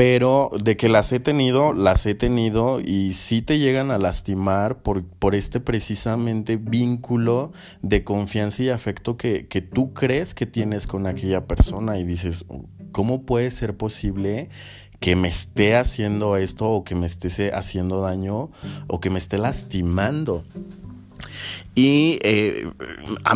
pero 0.00 0.50
de 0.58 0.78
que 0.78 0.88
las 0.88 1.12
he 1.12 1.20
tenido, 1.20 1.74
las 1.74 2.06
he 2.06 2.14
tenido 2.14 2.80
y 2.80 3.12
sí 3.12 3.42
te 3.42 3.58
llegan 3.58 3.90
a 3.90 3.98
lastimar 3.98 4.80
por, 4.80 5.04
por 5.04 5.34
este 5.34 5.60
precisamente 5.60 6.56
vínculo 6.56 7.52
de 7.82 8.02
confianza 8.02 8.62
y 8.62 8.70
afecto 8.70 9.18
que, 9.18 9.46
que 9.46 9.60
tú 9.60 9.92
crees 9.92 10.34
que 10.34 10.46
tienes 10.46 10.86
con 10.86 11.06
aquella 11.06 11.44
persona 11.44 11.98
y 11.98 12.04
dices, 12.04 12.46
¿cómo 12.92 13.26
puede 13.26 13.50
ser 13.50 13.76
posible 13.76 14.48
que 15.00 15.16
me 15.16 15.28
esté 15.28 15.76
haciendo 15.76 16.38
esto 16.38 16.70
o 16.70 16.82
que 16.82 16.94
me 16.94 17.04
esté 17.04 17.52
haciendo 17.52 18.00
daño 18.00 18.50
o 18.86 19.00
que 19.00 19.10
me 19.10 19.18
esté 19.18 19.36
lastimando? 19.36 20.44
Y 21.74 22.18
eh, 22.22 22.70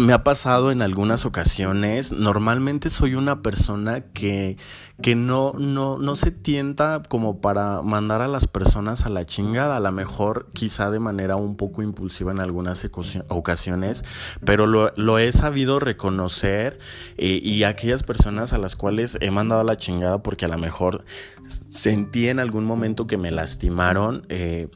me 0.00 0.12
ha 0.12 0.25
pasado 0.25 0.73
en 0.73 0.83
algunas 0.83 1.25
ocasiones, 1.25 2.11
normalmente 2.12 2.90
soy 2.90 3.14
una 3.14 3.42
persona 3.42 4.00
que, 4.00 4.56
que 5.02 5.16
no, 5.16 5.54
no, 5.58 5.98
no 5.98 6.14
se 6.14 6.30
tienta 6.30 7.02
como 7.08 7.40
para 7.40 7.82
mandar 7.82 8.22
a 8.22 8.28
las 8.28 8.46
personas 8.46 9.04
a 9.06 9.08
la 9.08 9.26
chingada, 9.26 9.76
a 9.76 9.80
lo 9.80 9.90
mejor 9.90 10.48
quizá 10.52 10.90
de 10.90 11.00
manera 11.00 11.36
un 11.36 11.56
poco 11.56 11.82
impulsiva 11.82 12.30
en 12.30 12.38
algunas 12.38 12.88
ocasiones, 13.28 14.04
pero 14.44 14.66
lo, 14.66 14.92
lo 14.96 15.18
he 15.18 15.32
sabido 15.32 15.80
reconocer 15.80 16.78
eh, 17.16 17.40
y 17.42 17.64
aquellas 17.64 18.04
personas 18.04 18.52
a 18.52 18.58
las 18.58 18.76
cuales 18.76 19.18
he 19.20 19.30
mandado 19.30 19.62
a 19.62 19.64
la 19.64 19.76
chingada 19.76 20.22
porque 20.22 20.44
a 20.44 20.48
lo 20.48 20.58
mejor 20.58 21.04
sentí 21.70 22.28
en 22.28 22.38
algún 22.38 22.64
momento 22.64 23.06
que 23.06 23.18
me 23.18 23.30
lastimaron, 23.30 24.24
eh, 24.28 24.68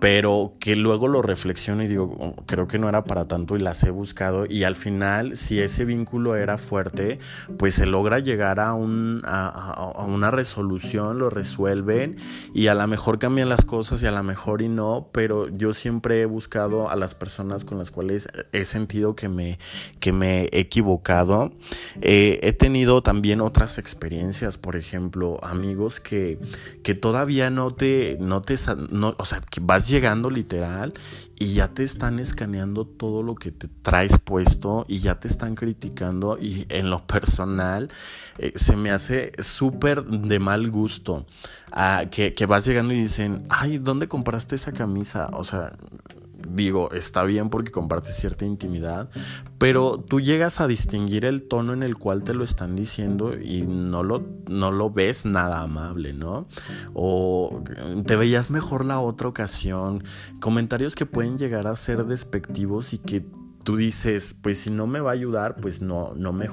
pero 0.00 0.54
que 0.60 0.76
luego 0.76 1.08
lo 1.08 1.22
reflexiono 1.22 1.82
y 1.82 1.88
digo, 1.88 2.14
oh, 2.18 2.36
creo 2.46 2.68
que 2.68 2.78
no 2.78 2.88
era 2.88 3.04
para 3.04 3.24
tanto 3.24 3.56
y 3.56 3.60
las 3.60 3.82
he 3.82 3.90
buscado 3.90 4.46
y 4.46 4.62
al 4.62 4.76
final 4.76 5.36
si 5.36 5.58
ese 5.58 5.84
vínculo 5.84 6.36
era 6.36 6.56
fuerte, 6.56 7.18
pues 7.58 7.74
se 7.74 7.86
logra 7.86 8.20
llegar 8.20 8.60
a, 8.60 8.74
un, 8.74 9.22
a, 9.24 10.04
una 10.06 10.30
resolución, 10.30 11.18
lo 11.18 11.30
resuelven 11.30 12.16
y 12.54 12.68
a 12.68 12.74
lo 12.74 12.86
mejor 12.86 13.18
cambian 13.18 13.48
las 13.48 13.64
cosas 13.64 14.02
y 14.02 14.06
a 14.06 14.12
lo 14.12 14.22
mejor 14.22 14.62
y 14.62 14.68
no, 14.68 15.08
pero 15.12 15.48
yo 15.48 15.72
siempre 15.72 16.20
he 16.20 16.26
buscado 16.26 16.90
a 16.90 16.96
las 16.96 17.14
personas 17.14 17.64
con 17.64 17.78
las 17.78 17.90
cuales 17.90 18.28
he 18.52 18.64
sentido 18.64 19.16
que 19.16 19.28
me, 19.28 19.58
que 20.00 20.12
me 20.12 20.44
he 20.44 20.60
equivocado. 20.60 21.52
Eh, 22.00 22.38
he 22.42 22.52
tenido 22.52 23.02
también 23.02 23.40
otras 23.40 23.78
experiencias, 23.78 24.58
por 24.58 24.76
ejemplo, 24.76 25.38
amigos 25.42 25.98
que, 25.98 26.38
que 26.84 26.94
todavía 26.94 27.50
no 27.50 27.74
te, 27.74 28.16
no 28.20 28.42
te, 28.42 28.54
no, 28.90 29.16
o 29.18 29.24
sea, 29.24 29.40
que 29.40 29.60
vas 29.60 29.87
llegando 29.88 30.30
literal 30.30 30.94
y 31.36 31.54
ya 31.54 31.68
te 31.68 31.82
están 31.82 32.18
escaneando 32.18 32.84
todo 32.84 33.22
lo 33.22 33.34
que 33.34 33.50
te 33.50 33.68
traes 33.68 34.18
puesto 34.18 34.84
y 34.88 34.98
ya 35.00 35.20
te 35.20 35.28
están 35.28 35.54
criticando 35.54 36.38
y 36.38 36.66
en 36.68 36.90
lo 36.90 37.06
personal 37.06 37.90
eh, 38.38 38.52
se 38.56 38.76
me 38.76 38.90
hace 38.90 39.32
súper 39.38 40.04
de 40.04 40.38
mal 40.38 40.70
gusto 40.70 41.26
ah, 41.72 42.04
que, 42.10 42.34
que 42.34 42.46
vas 42.46 42.64
llegando 42.66 42.92
y 42.92 43.02
dicen, 43.02 43.46
ay, 43.48 43.78
¿dónde 43.78 44.08
compraste 44.08 44.54
esa 44.56 44.72
camisa? 44.72 45.28
O 45.32 45.44
sea, 45.44 45.72
digo, 46.50 46.90
está 46.92 47.22
bien 47.22 47.50
porque 47.50 47.70
compartes 47.70 48.16
cierta 48.16 48.44
intimidad, 48.44 49.10
pero 49.58 49.98
tú 49.98 50.20
llegas 50.20 50.60
a 50.60 50.66
distinguir 50.66 51.24
el 51.24 51.42
tono 51.42 51.72
en 51.72 51.82
el 51.82 51.96
cual 51.96 52.24
te 52.24 52.34
lo 52.34 52.44
están 52.44 52.76
diciendo 52.76 53.38
y 53.38 53.62
no 53.62 54.02
lo, 54.02 54.26
no 54.48 54.70
lo 54.70 54.90
ves 54.90 55.24
nada 55.24 55.62
amable, 55.62 56.12
¿no? 56.12 56.48
O 56.94 57.62
te 58.06 58.16
veías 58.16 58.50
mejor 58.50 58.84
la 58.84 59.00
otra 59.00 59.28
ocasión, 59.28 60.04
comentarios 60.40 60.94
que 60.94 61.06
pueden 61.06 61.38
llegar 61.38 61.66
a 61.66 61.76
ser 61.76 62.04
despectivos 62.06 62.92
y 62.94 62.98
que 62.98 63.26
tú 63.64 63.76
dices, 63.76 64.34
pues 64.40 64.58
si 64.58 64.70
no 64.70 64.86
me 64.86 65.00
va 65.00 65.10
a 65.10 65.14
ayudar, 65.14 65.56
pues 65.56 65.80
no, 65.80 66.12
no 66.16 66.32
me, 66.32 66.48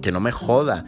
que 0.00 0.12
no 0.12 0.20
me 0.20 0.32
joda. 0.32 0.84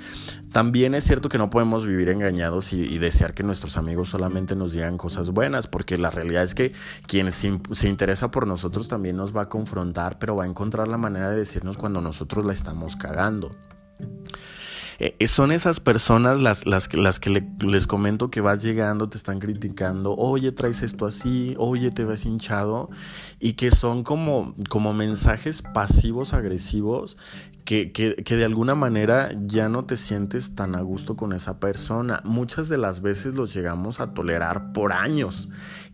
También 0.52 0.95
es 0.95 1.04
cierto 1.04 1.28
que 1.28 1.38
no 1.38 1.50
podemos 1.50 1.87
vivir 1.87 2.09
engañados 2.09 2.73
y, 2.73 2.99
desear 2.99 3.35
que 3.35 3.42
nuestros 3.42 3.76
amigos 3.76 4.11
solamente 4.11 4.54
nos 4.54 4.73
digan 4.73 4.99
cosas 4.99 5.31
buenas, 5.31 5.66
porque 5.66 5.97
la 5.97 6.11
realidad 6.11 6.42
es 6.42 6.54
que 6.54 6.73
quien 7.07 7.33
se, 7.33 7.59
se, 7.73 7.88
interesa 7.88 8.31
por 8.31 8.47
nosotros 8.47 8.88
también 8.88 9.16
nos 9.16 9.35
va 9.35 9.42
a 9.42 9.49
confrontar, 9.49 10.19
pero 10.19 10.37
va 10.37 10.45
a 10.45 10.47
encontrar 10.47 10.88
la 10.88 10.99
manera 10.99 11.31
de 11.31 11.37
decirnos 11.37 11.78
cuando 11.78 12.00
nosotros 12.00 12.45
la 12.45 12.52
estamos 12.52 12.97
cagando. 12.97 13.57
Eh, 14.99 15.27
son 15.27 15.53
esas 15.53 15.81
personas 15.81 16.41
las, 16.41 16.67
las, 16.67 16.93
las 16.95 17.21
que 17.21 17.45
les 17.61 17.87
comento 17.87 18.31
que 18.31 18.41
vas 18.41 18.63
llegando, 18.63 19.09
te 19.09 19.17
están 19.17 19.39
criticando, 19.39 20.15
oye, 20.15 20.53
traes 20.53 20.83
esto 20.83 21.07
así, 21.07 21.55
oye, 21.59 21.91
te 21.91 22.05
ves 22.05 22.27
hinchado, 22.27 22.91
y 23.41 23.55
que 23.55 23.71
son 23.71 24.05
como, 24.05 24.55
como 24.69 24.93
mensajes 24.93 25.63
pasivos 25.63 26.35
agresivos 26.35 27.17
que, 27.65 27.93
que, 27.93 28.17
que, 28.17 28.37
de 28.37 28.45
alguna 28.45 28.75
manera 28.75 29.31
ya 29.47 29.69
no 29.69 29.85
te 29.85 29.97
sientes 29.97 30.55
tan 30.55 30.75
a 30.75 30.81
gusto 30.81 31.17
con 31.17 31.33
esa 31.33 31.61
persona. 31.61 32.21
Muchas 32.25 32.69
de 32.69 32.79
las 32.79 33.03
veces 33.03 33.37
los 33.37 33.55
llegamos 33.55 34.01
a 34.01 34.15
tolerar 34.15 34.73
por 34.73 34.93
años 34.93 35.49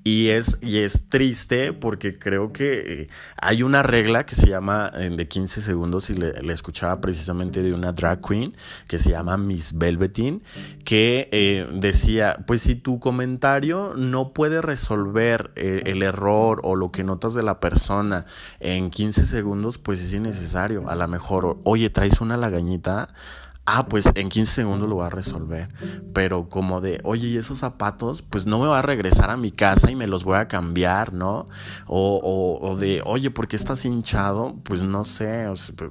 y 0.09 0.31
es, 0.31 0.59
y 0.63 0.79
es 0.79 1.09
triste 1.11 1.75
porque 1.75 2.19
creo 2.19 2.51
que 2.51 3.03
eh, 3.03 3.09
hay 3.37 3.63
una 3.63 3.83
regla 3.83 4.25
que 4.25 4.35
se 4.35 4.47
llama 4.47 4.91
de 4.91 5.29
15 5.29 5.61
segundos 5.61 6.09
y 6.09 6.15
le, 6.15 6.33
escuchaba 6.51 7.01
precisamente 7.03 7.63
de 7.63 7.75
una 7.75 7.93
drag 7.93 8.27
queen 8.27 8.57
que 8.87 8.99
se 8.99 9.11
llama 9.11 9.37
Miss 9.37 9.77
Velveteen 9.77 10.43
que 10.85 11.29
eh, 11.31 11.69
decía, 11.75 12.39
pues 12.47 12.63
si 12.63 12.75
tu 12.75 12.99
comentario 12.99 13.93
no 13.97 14.33
puede 14.33 14.63
resolver 14.63 15.51
eh, 15.57 15.83
el 15.85 16.03
error 16.03 16.61
o 16.65 16.75
lo 16.75 16.91
que 16.91 17.05
notas 17.05 17.35
de 17.35 17.43
la 17.43 17.61
persona 17.61 18.25
en 18.61 18.89
15 18.91 19.27
segundos, 19.27 19.77
pues 19.77 20.01
es 20.01 20.15
innecesario. 20.15 20.89
A 20.89 20.95
lo 20.95 21.07
mejor, 21.07 21.59
oye, 21.65 21.91
traes 21.91 22.23
una 22.23 22.39
lagañita 22.39 23.11
ah, 23.71 23.87
pues 23.87 24.11
en 24.15 24.31
15 24.31 24.51
segundos 24.51 24.89
lo 24.89 24.97
va 24.97 25.09
a 25.09 25.11
resolver. 25.11 25.69
Pero 26.15 26.49
como 26.49 26.81
de, 26.81 27.01
oye, 27.05 27.29
¿y 27.29 27.37
esos 27.37 27.59
zapatos? 27.59 28.23
Pues 28.23 28.47
no 28.47 28.59
me 28.59 28.67
va 28.67 28.79
a 28.79 28.83
regresar 28.83 29.31
a 29.31 29.37
mi 29.37 29.51
casa 29.53 29.91
y 29.91 29.97
me 29.97 30.07
los 30.07 30.25
voy 30.25 30.39
a 30.39 30.49
cambiar, 30.49 31.13
¿no? 31.13 31.49
O, 31.87 32.59
o, 32.63 32.77
de, 32.77 33.03
oye, 33.05 33.31
¿por 33.31 33.47
qué 33.47 33.57
estás 33.57 33.85
hinchado? 33.85 34.57
Pues 34.65 34.81
no 34.81 35.05
sé, 35.05 35.47
pues, 35.77 35.91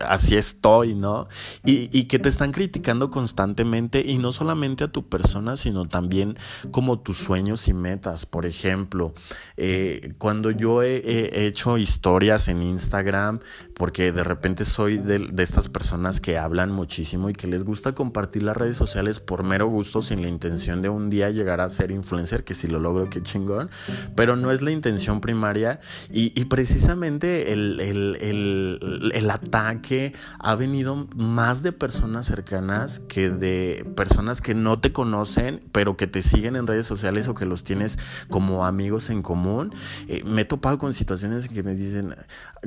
así 0.00 0.36
estoy, 0.36 0.94
¿no? 0.94 1.28
Y, 1.66 1.90
y 1.96 2.04
que 2.04 2.18
te 2.18 2.30
están 2.30 2.50
criticando 2.50 3.10
constantemente 3.10 4.02
y 4.06 4.16
no 4.16 4.32
solamente 4.32 4.84
a 4.84 4.88
tu 4.88 5.06
persona, 5.06 5.58
sino 5.58 5.86
también 5.86 6.38
como 6.70 7.00
tus 7.00 7.18
sueños 7.18 7.68
y 7.68 7.74
metas. 7.74 8.24
Por 8.24 8.46
ejemplo, 8.46 9.12
eh, 9.58 10.14
cuando 10.16 10.50
yo 10.50 10.82
he, 10.82 10.96
he, 10.96 11.46
hecho 11.46 11.76
historias 11.76 12.48
en 12.48 12.62
Instagram, 12.62 13.40
porque 13.74 14.12
de 14.12 14.24
repente 14.24 14.64
soy 14.64 14.96
de 14.96 15.42
estas 15.42 15.68
personas 15.68 16.20
que 16.20 16.38
hablan 16.38 16.72
muchísimo 16.72 17.17
muchísimo 17.18 17.30
y 17.30 17.32
que 17.32 17.46
les 17.46 17.64
gusta 17.64 17.94
compartir 17.94 18.42
las 18.42 18.56
redes 18.56 18.76
sociales 18.76 19.20
por 19.20 19.42
mero 19.42 19.68
gusto 19.68 20.02
sin 20.02 20.22
la 20.22 20.28
intención 20.28 20.82
de 20.82 20.88
un 20.88 21.10
día 21.10 21.30
llegar 21.30 21.60
a 21.60 21.68
ser 21.68 21.90
influencer, 21.90 22.44
que 22.44 22.54
si 22.54 22.66
lo 22.66 22.78
logro, 22.78 23.10
qué 23.10 23.22
chingón, 23.22 23.70
pero 24.14 24.36
no 24.36 24.50
es 24.50 24.62
la 24.62 24.70
intención 24.70 25.20
primaria 25.20 25.80
y, 26.10 26.44
precisamente 26.48 27.52
el, 27.52 27.80
el 29.12 29.30
ataque 29.30 30.14
ha 30.38 30.54
venido 30.54 31.08
más 31.16 31.62
de 31.62 31.72
personas 31.72 32.26
cercanas 32.26 33.00
que 33.00 33.28
de 33.30 33.86
personas 33.96 34.40
que 34.40 34.54
no 34.54 34.80
te 34.80 34.92
conocen, 34.92 35.62
pero 35.72 35.96
que 35.96 36.06
te 36.06 36.22
siguen 36.22 36.56
en 36.56 36.66
redes 36.66 36.86
sociales 36.86 37.28
o 37.28 37.34
que 37.34 37.44
los 37.44 37.64
tienes 37.64 37.98
como 38.28 38.64
amigos 38.64 39.10
en 39.10 39.22
común. 39.22 39.74
Eh, 40.08 40.22
me 40.24 40.42
he 40.42 40.44
topado 40.44 40.78
con 40.78 40.92
situaciones 40.94 41.48
que 41.48 41.62
me 41.62 41.74
dicen, 41.74 42.16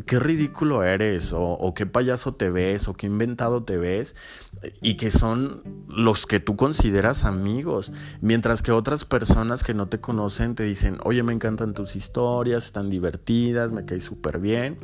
qué 0.05 0.19
ridículo 0.19 0.83
eres, 0.83 1.33
o, 1.35 1.73
qué 1.75 1.85
payaso 1.85 2.33
te 2.33 2.49
ves, 2.49 2.87
o 2.87 2.93
qué 2.93 3.07
inventado 3.07 3.63
te 3.63 3.77
ves, 3.77 4.15
y 4.81 4.95
que 4.95 5.11
son 5.11 5.63
los 5.87 6.25
que 6.25 6.39
tú 6.39 6.55
consideras 6.55 7.25
amigos, 7.25 7.91
mientras 8.21 8.61
que 8.61 8.71
otras 8.71 9.05
personas 9.05 9.63
que 9.63 9.73
no 9.73 9.87
te 9.87 9.99
conocen 9.99 10.55
te 10.55 10.63
dicen, 10.63 10.97
oye, 11.03 11.23
me 11.23 11.33
encantan 11.33 11.73
tus 11.73 11.95
historias, 11.95 12.65
están 12.65 12.89
divertidas, 12.89 13.71
me 13.71 13.85
caes 13.85 14.05
súper 14.05 14.39
bien, 14.39 14.77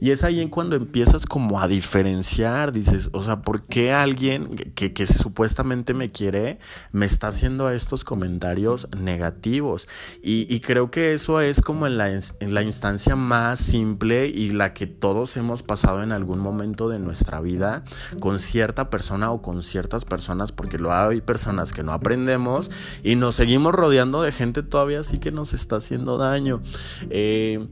y 0.00 0.10
es 0.10 0.22
ahí 0.22 0.40
en 0.40 0.48
cuando 0.48 0.76
empiezas 0.76 1.26
como 1.26 1.60
a 1.60 1.68
diferenciar, 1.68 2.72
dices, 2.72 3.10
o 3.12 3.22
sea, 3.22 3.42
¿por 3.42 3.64
qué 3.66 3.92
alguien 3.92 4.56
que, 4.74 4.92
que 4.92 5.06
supuestamente 5.06 5.94
me 5.94 6.10
quiere 6.10 6.58
me 6.92 7.06
está 7.06 7.28
haciendo 7.28 7.70
estos 7.70 8.04
comentarios 8.04 8.88
negativos? 8.96 9.88
Y, 10.22 10.60
creo 10.60 10.90
que 10.90 11.14
eso 11.14 11.40
es 11.40 11.60
como 11.60 11.86
en 11.86 11.98
la, 11.98 12.08
en 12.10 12.54
la 12.54 12.62
instancia 12.62 13.16
más 13.16 13.58
simple 13.58 14.28
y 14.28 14.50
la 14.50 14.74
que 14.74 14.86
todos 14.86 15.36
hemos 15.36 15.62
pasado 15.62 16.02
en 16.02 16.12
algún 16.12 16.38
momento 16.38 16.88
de 16.88 17.00
nuestra 17.00 17.40
vida 17.40 17.82
con 18.20 18.38
cierta 18.38 18.90
persona 18.90 19.01
o 19.10 19.42
con 19.42 19.62
ciertas 19.62 20.04
personas, 20.04 20.52
porque 20.52 20.78
lo 20.78 20.92
hay 20.92 21.20
personas 21.20 21.72
que 21.72 21.82
no 21.82 21.92
aprendemos 21.92 22.70
y 23.02 23.16
nos 23.16 23.34
seguimos 23.34 23.74
rodeando 23.74 24.22
de 24.22 24.32
gente 24.32 24.62
todavía 24.62 25.00
así 25.00 25.18
que 25.18 25.32
nos 25.32 25.52
está 25.54 25.76
haciendo 25.76 26.18
daño. 26.18 26.62
Eh, 27.10 27.68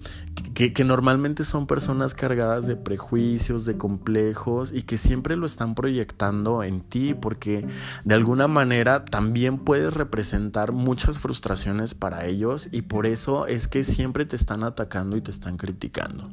que, 0.55 0.73
que, 0.73 0.85
normalmente 0.85 1.45
son 1.45 1.67
personas 1.67 2.15
cargadas 2.15 2.67
de 2.67 2.75
prejuicios, 2.75 3.67
de 3.67 3.77
complejos 3.77 4.73
y 4.73 4.83
que 4.83 4.97
siempre 4.97 5.37
lo 5.37 5.45
están 5.45 5.75
proyectando 5.75 6.63
en 6.63 6.81
ti 6.81 7.15
porque 7.15 7.67
de 8.05 8.15
alguna 8.15 8.49
manera 8.49 9.05
también 9.05 9.59
puedes 9.59 9.93
representar 9.93 10.73
muchas 10.73 11.19
frustraciones 11.19 11.95
para 11.95 12.27
ellos 12.27 12.69
y 12.73 12.83
por 12.83 13.07
eso 13.07 13.47
es 13.47 13.69
que 13.69 13.85
siempre 13.85 14.25
te 14.25 14.37
están 14.37 14.65
atacando 14.65 15.17
y 15.17 15.21
te 15.21 15.31
están 15.31 15.57
criticando. 15.57 16.31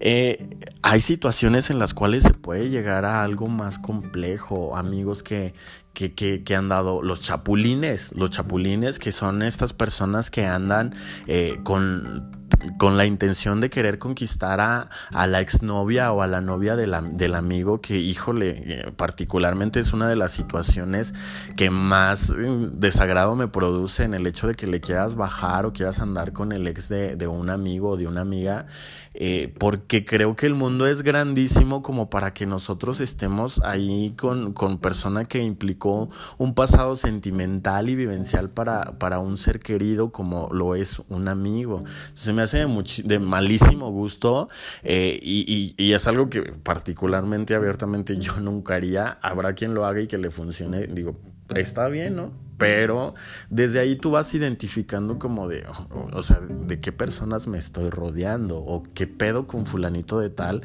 Eh, 0.00 0.58
hay 0.82 1.00
situaciones 1.00 1.70
en 1.70 1.78
las 1.78 1.94
cuales 1.94 2.24
se 2.24 2.32
puede 2.32 2.70
llegar 2.70 3.04
a 3.04 3.22
algo 3.22 3.48
más 3.48 3.78
complejo, 3.78 4.76
amigos 4.76 5.22
que, 5.22 5.54
que, 5.92 6.56
han 6.56 6.68
dado 6.68 7.02
los 7.02 7.20
chapulines, 7.20 8.16
los 8.16 8.30
chapulines 8.30 8.98
que 8.98 9.12
son 9.12 9.42
estas 9.42 9.74
personas 9.74 10.30
que 10.30 10.46
andan 10.46 10.94
eh, 11.26 11.58
con 11.62 12.39
con 12.78 12.96
la 12.96 13.06
intención 13.06 13.60
de 13.60 13.70
querer 13.70 13.98
conquistar 13.98 14.60
a, 14.60 14.88
a 15.10 15.26
la 15.26 15.40
exnovia 15.40 16.12
o 16.12 16.22
a 16.22 16.26
la 16.26 16.40
novia 16.40 16.76
del 16.76 17.34
amigo, 17.34 17.80
que 17.80 17.98
híjole, 17.98 18.62
eh, 18.64 18.92
particularmente 18.96 19.80
es 19.80 19.92
una 19.92 20.08
de 20.08 20.16
las 20.16 20.32
situaciones 20.32 21.14
que 21.56 21.70
más 21.70 22.32
desagrado 22.72 23.36
me 23.36 23.48
produce 23.48 24.04
en 24.04 24.14
el 24.14 24.26
hecho 24.26 24.46
de 24.46 24.54
que 24.54 24.66
le 24.66 24.80
quieras 24.80 25.14
bajar 25.14 25.66
o 25.66 25.72
quieras 25.72 26.00
andar 26.00 26.32
con 26.32 26.52
el 26.52 26.66
ex 26.66 26.88
de, 26.88 27.16
de 27.16 27.26
un 27.26 27.50
amigo 27.50 27.90
o 27.90 27.96
de 27.96 28.06
una 28.06 28.22
amiga. 28.22 28.66
Eh, 29.12 29.52
porque 29.58 30.04
creo 30.04 30.36
que 30.36 30.46
el 30.46 30.54
mundo 30.54 30.86
es 30.86 31.02
grandísimo 31.02 31.82
como 31.82 32.08
para 32.10 32.32
que 32.32 32.46
nosotros 32.46 33.00
estemos 33.00 33.60
ahí 33.64 34.14
con, 34.16 34.52
con 34.52 34.78
persona 34.78 35.24
que 35.24 35.42
implicó 35.42 36.10
un 36.38 36.54
pasado 36.54 36.94
sentimental 36.94 37.88
y 37.88 37.96
vivencial 37.96 38.50
para, 38.50 38.98
para 38.98 39.18
un 39.18 39.36
ser 39.36 39.58
querido 39.58 40.12
como 40.12 40.48
lo 40.52 40.76
es 40.76 41.02
un 41.08 41.26
amigo. 41.26 41.82
Se 42.12 42.32
me 42.32 42.39
hace 42.40 42.58
de, 42.58 43.02
de 43.04 43.18
malísimo 43.18 43.90
gusto 43.90 44.48
eh, 44.82 45.18
y, 45.22 45.74
es 45.92 46.06
algo 46.06 46.30
que 46.30 46.42
particularmente 46.42 47.54
abiertamente 47.54 48.16
yo 48.18 48.36
nunca 48.40 48.74
haría. 48.74 49.18
Habrá 49.22 49.54
quien 49.54 49.74
lo 49.74 49.86
haga 49.86 50.00
y 50.00 50.06
que 50.06 50.18
le 50.18 50.30
funcione. 50.30 50.86
Digo, 50.86 51.14
está 51.54 51.88
bien, 51.88 52.16
¿no? 52.16 52.49
Pero 52.60 53.14
desde 53.48 53.78
ahí 53.78 53.96
tú 53.96 54.10
vas 54.10 54.34
identificando 54.34 55.18
como 55.18 55.48
de, 55.48 55.64
o, 56.12 56.22
sea, 56.22 56.40
de 56.40 56.78
qué 56.78 56.92
personas 56.92 57.46
me 57.46 57.56
estoy 57.56 57.88
rodeando 57.88 58.58
o 58.58 58.82
qué 58.82 59.06
pedo 59.06 59.46
con 59.46 59.64
fulanito 59.64 60.20
de 60.20 60.28
tal 60.28 60.60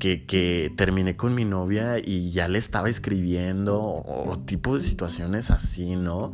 que, 0.00 0.26
que 0.26 0.72
terminé 0.76 1.14
con 1.14 1.36
mi 1.36 1.44
novia 1.44 1.98
y 2.04 2.32
ya 2.32 2.48
le 2.48 2.58
estaba 2.58 2.88
escribiendo 2.88 3.78
o, 3.80 4.36
tipo 4.44 4.74
de 4.74 4.80
situaciones 4.80 5.52
así, 5.52 5.94
¿no? 5.94 6.32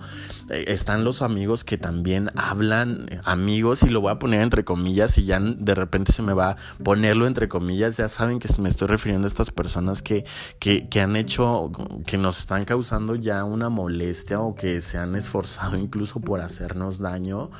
Eh, 0.48 0.64
están 0.68 1.04
los 1.04 1.20
amigos 1.20 1.62
que 1.62 1.76
también 1.76 2.30
hablan, 2.34 3.20
amigos, 3.24 3.82
y 3.82 3.90
lo 3.90 4.00
voy 4.00 4.12
a 4.12 4.18
poner 4.18 4.40
entre 4.40 4.64
comillas 4.64 5.18
y 5.18 5.26
ya 5.26 5.38
de 5.40 5.74
repente 5.74 6.12
se 6.12 6.22
me 6.22 6.32
va 6.32 6.52
a 6.52 6.56
ponerlo 6.82 7.26
entre 7.26 7.48
comillas, 7.48 7.98
ya 7.98 8.08
saben 8.08 8.38
que 8.38 8.48
me 8.62 8.70
estoy 8.70 8.88
refiriendo 8.88 9.26
a 9.26 9.28
estas 9.28 9.50
personas 9.50 10.00
que, 10.00 10.24
que, 10.58 10.88
que 10.88 11.02
han 11.02 11.16
hecho, 11.16 11.70
que 12.06 12.16
nos 12.16 12.38
están 12.38 12.64
causando 12.64 13.14
ya 13.14 13.44
una 13.44 13.68
molestia 13.68 14.40
o 14.40 14.54
que 14.54 14.80
se 14.80 14.96
han 14.96 15.01
esforzado 15.16 15.76
incluso 15.78 16.20
por 16.20 16.40
hacernos 16.40 16.98
daño. 16.98 17.50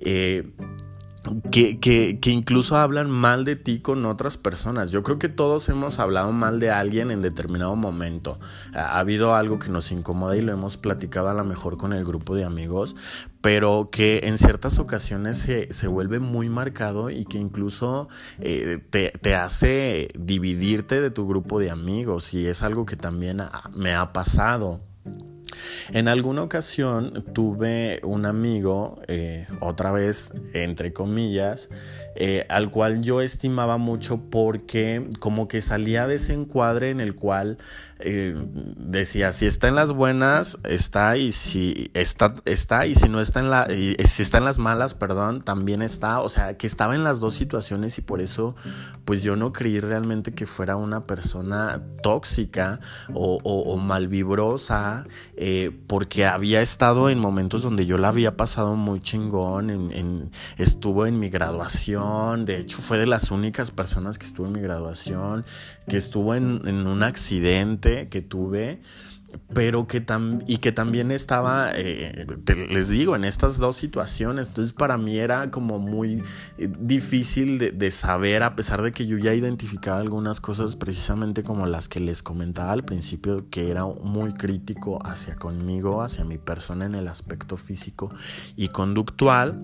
Eh, 0.00 0.52
que, 1.50 1.78
que, 1.78 2.20
que, 2.20 2.30
incluso 2.30 2.76
hablan 2.76 3.10
mal 3.10 3.44
de 3.44 3.56
ti 3.56 3.80
con 3.80 4.04
otras 4.06 4.38
personas. 4.38 4.90
Yo 4.90 5.02
creo 5.02 5.18
que 5.18 5.28
todos 5.28 5.68
hemos 5.68 5.98
hablado 5.98 6.32
mal 6.32 6.60
de 6.60 6.70
alguien 6.70 7.10
en 7.10 7.22
determinado 7.22 7.76
momento. 7.76 8.38
Ha, 8.74 8.98
habido 8.98 9.34
algo 9.34 9.58
que 9.58 9.68
nos 9.68 9.90
incomoda 9.92 10.36
y 10.36 10.42
lo 10.42 10.52
hemos 10.52 10.76
platicado 10.76 11.28
a 11.28 11.34
lo 11.34 11.44
mejor 11.44 11.76
con 11.76 11.92
el 11.92 12.04
grupo 12.04 12.34
de 12.34 12.44
amigos, 12.44 12.96
pero 13.40 13.88
que 13.90 14.20
en 14.24 14.38
ciertas 14.38 14.78
ocasiones 14.78 15.38
se, 15.38 15.72
se 15.72 15.88
vuelve 15.88 16.18
muy 16.18 16.48
marcado 16.48 17.10
y 17.10 17.24
que 17.24 17.38
incluso 17.38 18.08
eh, 18.40 18.78
te, 18.90 19.12
te, 19.20 19.34
hace 19.34 20.08
dividirte 20.18 21.00
de 21.00 21.10
tu 21.10 21.26
grupo 21.28 21.58
de 21.58 21.70
amigos 21.70 22.32
y 22.34 22.46
es 22.46 22.62
algo 22.62 22.86
que 22.86 22.96
también 22.96 23.42
me 23.74 23.94
ha 23.94 24.12
pasado. 24.12 24.87
En 25.92 26.08
alguna 26.08 26.42
ocasión 26.42 27.24
tuve 27.32 28.00
un 28.02 28.26
amigo, 28.26 29.00
eh, 29.08 29.46
otra 29.60 29.92
vez 29.92 30.32
entre 30.52 30.92
comillas, 30.92 31.68
eh, 32.20 32.46
al 32.48 32.68
cual 32.72 33.00
yo 33.00 33.20
estimaba 33.20 33.76
mucho 33.76 34.20
porque 34.28 35.08
como 35.20 35.46
que 35.46 35.62
salía 35.62 36.08
de 36.08 36.16
ese 36.16 36.32
encuadre 36.32 36.90
en 36.90 36.98
el 36.98 37.14
cual 37.14 37.58
eh, 38.00 38.32
decía, 38.76 39.32
si 39.32 39.46
está 39.46 39.66
en 39.66 39.74
las 39.74 39.92
buenas, 39.92 40.58
está, 40.62 41.16
y 41.16 41.32
si 41.32 41.90
está, 41.94 42.34
está, 42.44 42.86
y 42.86 42.94
si 42.94 43.08
no 43.08 43.20
está 43.20 43.40
en 43.40 43.50
la, 43.50 43.66
si 43.66 44.22
está 44.22 44.38
en 44.38 44.44
las 44.44 44.58
malas, 44.58 44.94
perdón, 44.94 45.40
también 45.40 45.82
está, 45.82 46.20
o 46.20 46.28
sea, 46.28 46.56
que 46.56 46.68
estaba 46.68 46.94
en 46.94 47.02
las 47.02 47.18
dos 47.18 47.34
situaciones 47.34 47.98
y 47.98 48.02
por 48.02 48.20
eso, 48.20 48.54
pues 49.04 49.24
yo 49.24 49.34
no 49.34 49.52
creí 49.52 49.80
realmente 49.80 50.32
que 50.32 50.46
fuera 50.46 50.76
una 50.76 51.02
persona 51.04 51.82
tóxica 52.02 52.78
o, 53.12 53.40
o, 53.42 53.76
malvibrosa, 53.78 55.04
eh, 55.36 55.72
porque 55.88 56.24
había 56.24 56.62
estado 56.62 57.10
en 57.10 57.18
momentos 57.18 57.62
donde 57.62 57.84
yo 57.84 57.98
la 57.98 58.08
había 58.08 58.36
pasado 58.36 58.76
muy 58.76 59.00
chingón, 59.00 59.70
en, 59.70 60.30
estuvo 60.56 61.06
en 61.06 61.18
mi 61.18 61.30
graduación, 61.30 62.07
de 62.38 62.58
hecho 62.58 62.80
fue 62.80 62.98
de 62.98 63.06
las 63.06 63.30
únicas 63.30 63.70
personas 63.70 64.18
que 64.18 64.26
estuvo 64.26 64.46
en 64.46 64.52
mi 64.52 64.60
graduación, 64.60 65.44
que 65.88 65.96
estuvo 65.96 66.34
en, 66.34 66.86
un 66.86 67.02
accidente 67.02 68.08
que 68.08 68.22
tuve 68.22 68.80
pero 69.52 69.86
que 69.86 70.02
y 70.46 70.56
que 70.56 70.72
también 70.72 71.10
estaba, 71.10 71.70
eh, 71.74 72.26
les 72.70 72.88
digo, 72.88 73.14
en 73.14 73.24
estas 73.24 73.58
dos 73.58 73.76
situaciones. 73.76 74.48
Entonces 74.48 74.72
para 74.72 74.96
mí 74.96 75.18
era 75.18 75.50
como 75.50 75.78
muy 75.78 76.22
eh, 76.56 76.70
difícil 76.80 77.58
de, 77.58 77.72
de, 77.72 77.90
saber, 77.90 78.42
a 78.42 78.56
pesar 78.56 78.80
de 78.80 78.92
que 78.92 79.06
yo 79.06 79.18
ya 79.18 79.34
identificaba 79.34 79.98
algunas 79.98 80.40
cosas 80.40 80.76
precisamente 80.76 81.42
como 81.42 81.66
las 81.66 81.90
que 81.90 82.00
les 82.00 82.22
comentaba 82.22 82.72
al 82.72 82.84
principio, 82.84 83.50
que 83.50 83.70
era 83.70 83.84
muy 83.84 84.32
crítico 84.32 84.98
hacia 85.04 85.36
conmigo, 85.36 86.00
hacia 86.00 86.24
mi 86.24 86.38
persona 86.38 86.86
en 86.86 86.94
el 86.94 87.06
aspecto 87.06 87.58
físico 87.58 88.10
y 88.56 88.68
conductual. 88.68 89.62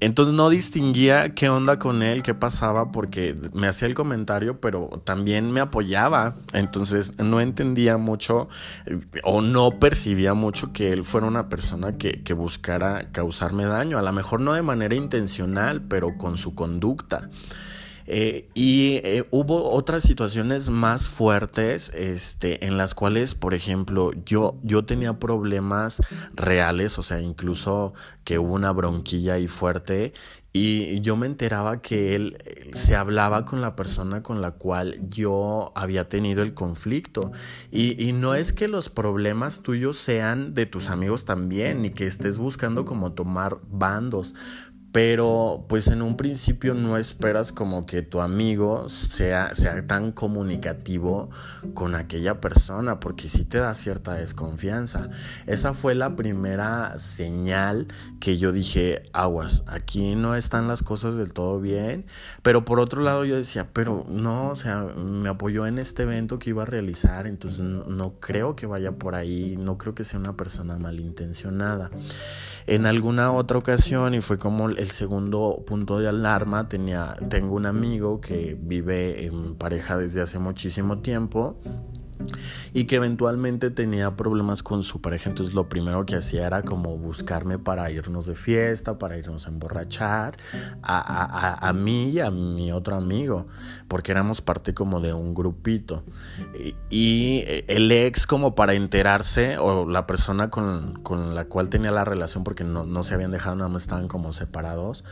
Entonces 0.00 0.32
no 0.34 0.48
distinguía 0.48 1.34
qué 1.34 1.48
onda 1.48 1.78
con 1.78 2.02
él, 2.02 2.22
qué 2.22 2.32
pasaba, 2.32 2.92
porque 2.92 3.36
me 3.52 3.66
hacía 3.66 3.88
el 3.88 3.94
comentario, 3.94 4.60
pero 4.60 5.02
también 5.04 5.50
me 5.50 5.60
apoyaba. 5.60 6.36
Entonces 6.52 7.18
no 7.18 7.40
entendía 7.40 7.96
mucho 7.96 8.48
eh, 8.86 9.00
o 9.24 9.40
no 9.40 9.78
percibía 9.80 10.34
mucho 10.34 10.72
que 10.72 10.92
él 10.92 11.02
fuera 11.02 11.26
una 11.26 11.48
persona 11.48 11.98
que, 11.98 12.22
que 12.22 12.32
buscara 12.32 13.10
causarme 13.10 13.64
daño. 13.64 13.98
A 13.98 14.02
lo 14.02 14.12
mejor 14.12 14.40
no 14.40 14.52
de 14.52 14.62
manera 14.62 14.94
intencional, 14.94 15.82
pero 15.82 16.16
con 16.16 16.36
su 16.36 16.54
conducta. 16.54 17.30
Eh, 18.10 18.48
y 18.54 19.00
eh, 19.04 19.26
hubo 19.30 19.70
otras 19.70 20.02
situaciones 20.02 20.70
más 20.70 21.08
fuertes 21.08 21.92
este, 21.94 22.64
en 22.64 22.78
las 22.78 22.94
cuales, 22.94 23.34
por 23.34 23.52
ejemplo, 23.52 24.12
yo, 24.24 24.56
yo 24.62 24.86
tenía 24.86 25.18
problemas 25.18 26.00
reales, 26.32 26.98
o 26.98 27.02
sea, 27.02 27.20
incluso 27.20 27.92
que 28.24 28.38
hubo 28.38 28.54
una 28.54 28.72
bronquilla 28.72 29.34
ahí 29.34 29.46
fuerte 29.46 30.14
y 30.54 31.00
yo 31.02 31.16
me 31.16 31.26
enteraba 31.26 31.82
que 31.82 32.14
él 32.14 32.38
se 32.72 32.96
hablaba 32.96 33.44
con 33.44 33.60
la 33.60 33.76
persona 33.76 34.22
con 34.22 34.40
la 34.40 34.52
cual 34.52 34.98
yo 35.08 35.72
había 35.74 36.08
tenido 36.08 36.42
el 36.42 36.54
conflicto. 36.54 37.32
Y, 37.70 38.02
y, 38.02 38.12
no 38.12 38.34
es 38.34 38.54
que 38.54 38.66
los 38.66 38.88
problemas 38.88 39.62
tuyos 39.62 39.98
sean 39.98 40.54
de 40.54 40.64
tus 40.64 40.88
amigos 40.88 41.26
también, 41.26 41.82
ni 41.82 41.90
que 41.90 42.06
estés 42.06 42.38
buscando 42.38 42.86
como 42.86 43.12
tomar 43.12 43.58
bandos. 43.70 44.34
Pero 44.90 45.66
pues 45.68 45.88
en 45.88 46.00
un 46.00 46.16
principio 46.16 46.72
no 46.72 46.96
esperas 46.96 47.52
como 47.52 47.84
que 47.84 48.00
tu 48.00 48.22
amigo 48.22 48.88
sea, 48.88 49.54
sea 49.54 49.86
tan 49.86 50.12
comunicativo 50.12 51.28
con 51.74 51.94
aquella 51.94 52.40
persona 52.40 52.98
porque 52.98 53.28
sí 53.28 53.44
te 53.44 53.58
da 53.58 53.74
cierta 53.74 54.14
desconfianza. 54.14 55.10
Esa 55.46 55.74
fue 55.74 55.94
la 55.94 56.16
primera 56.16 56.98
señal 56.98 57.88
que 58.18 58.38
yo 58.38 58.50
dije, 58.50 59.02
aguas, 59.12 59.62
aquí 59.66 60.14
no 60.14 60.34
están 60.34 60.68
las 60.68 60.82
cosas 60.82 61.16
del 61.16 61.34
todo 61.34 61.60
bien. 61.60 62.06
Pero 62.42 62.64
por 62.64 62.80
otro 62.80 63.02
lado 63.02 63.26
yo 63.26 63.36
decía, 63.36 63.68
pero 63.72 64.04
no, 64.08 64.50
o 64.50 64.56
sea, 64.56 64.82
me 64.82 65.28
apoyó 65.28 65.66
en 65.66 65.78
este 65.78 66.04
evento 66.04 66.38
que 66.38 66.50
iba 66.50 66.62
a 66.62 66.66
realizar, 66.66 67.26
entonces 67.26 67.60
no, 67.60 67.84
no 67.84 68.20
creo 68.20 68.56
que 68.56 68.66
vaya 68.66 68.92
por 68.92 69.14
ahí, 69.14 69.56
no 69.58 69.76
creo 69.76 69.94
que 69.94 70.04
sea 70.04 70.18
una 70.18 70.36
persona 70.36 70.78
malintencionada. 70.78 71.90
En 72.68 72.84
alguna 72.84 73.32
otra 73.32 73.56
ocasión, 73.56 74.12
y 74.12 74.20
fue 74.20 74.38
como 74.38 74.68
el 74.68 74.90
segundo 74.90 75.64
punto 75.66 75.98
de 76.00 76.06
alarma, 76.06 76.68
tenía, 76.68 77.16
tengo 77.30 77.54
un 77.54 77.64
amigo 77.64 78.20
que 78.20 78.58
vive 78.60 79.24
en 79.24 79.54
pareja 79.54 79.96
desde 79.96 80.20
hace 80.20 80.38
muchísimo 80.38 80.98
tiempo 80.98 81.58
y 82.72 82.84
que 82.84 82.96
eventualmente 82.96 83.70
tenía 83.70 84.16
problemas 84.16 84.62
con 84.62 84.82
su 84.82 85.00
pareja, 85.00 85.30
entonces 85.30 85.54
lo 85.54 85.68
primero 85.68 86.04
que 86.06 86.16
hacía 86.16 86.46
era 86.46 86.62
como 86.62 86.96
buscarme 86.96 87.58
para 87.58 87.90
irnos 87.90 88.26
de 88.26 88.34
fiesta, 88.34 88.98
para 88.98 89.16
irnos 89.16 89.46
a 89.46 89.50
emborrachar, 89.50 90.36
a, 90.82 90.98
a, 90.98 91.68
a 91.68 91.72
mí 91.72 92.10
y 92.10 92.20
a 92.20 92.30
mi 92.30 92.72
otro 92.72 92.96
amigo, 92.96 93.46
porque 93.88 94.12
éramos 94.12 94.40
parte 94.40 94.74
como 94.74 95.00
de 95.00 95.12
un 95.12 95.34
grupito. 95.34 96.04
Y, 96.90 97.44
el 97.68 97.90
ex 97.90 98.26
como 98.26 98.54
para 98.54 98.74
enterarse, 98.74 99.58
o 99.58 99.88
la 99.88 100.06
persona 100.06 100.50
con, 100.50 101.00
con 101.02 101.34
la 101.34 101.46
cual 101.46 101.68
tenía 101.68 101.90
la 101.90 102.04
relación, 102.04 102.44
porque 102.44 102.64
no, 102.64 102.84
no, 102.84 103.02
se 103.02 103.14
habían 103.14 103.30
dejado, 103.30 103.56
nada 103.56 103.68
más 103.68 103.82
estaban 103.82 104.08
como 104.08 104.32
separados, 104.32 105.04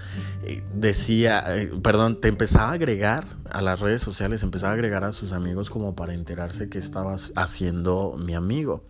eh, 0.43 0.63
decía, 0.75 1.45
eh, 1.49 1.73
perdón, 1.83 2.21
te 2.21 2.29
empezaba 2.29 2.71
a 2.71 2.73
agregar 2.73 3.27
a 3.51 3.63
las 3.63 3.81
redes 3.81 4.03
sociales, 4.03 4.43
empezaba 4.43 4.73
a 4.73 4.75
agregar 4.75 5.05
a 5.05 5.13
sus 5.13 5.33
amigos 5.33 5.71
como 5.71 5.95
para 5.95 6.15
enterarse 6.15 6.69
que 6.69 6.79
estabas 6.97 7.33
haciendo 7.37 8.17
mi 8.19 8.35
amigo. 8.35 8.85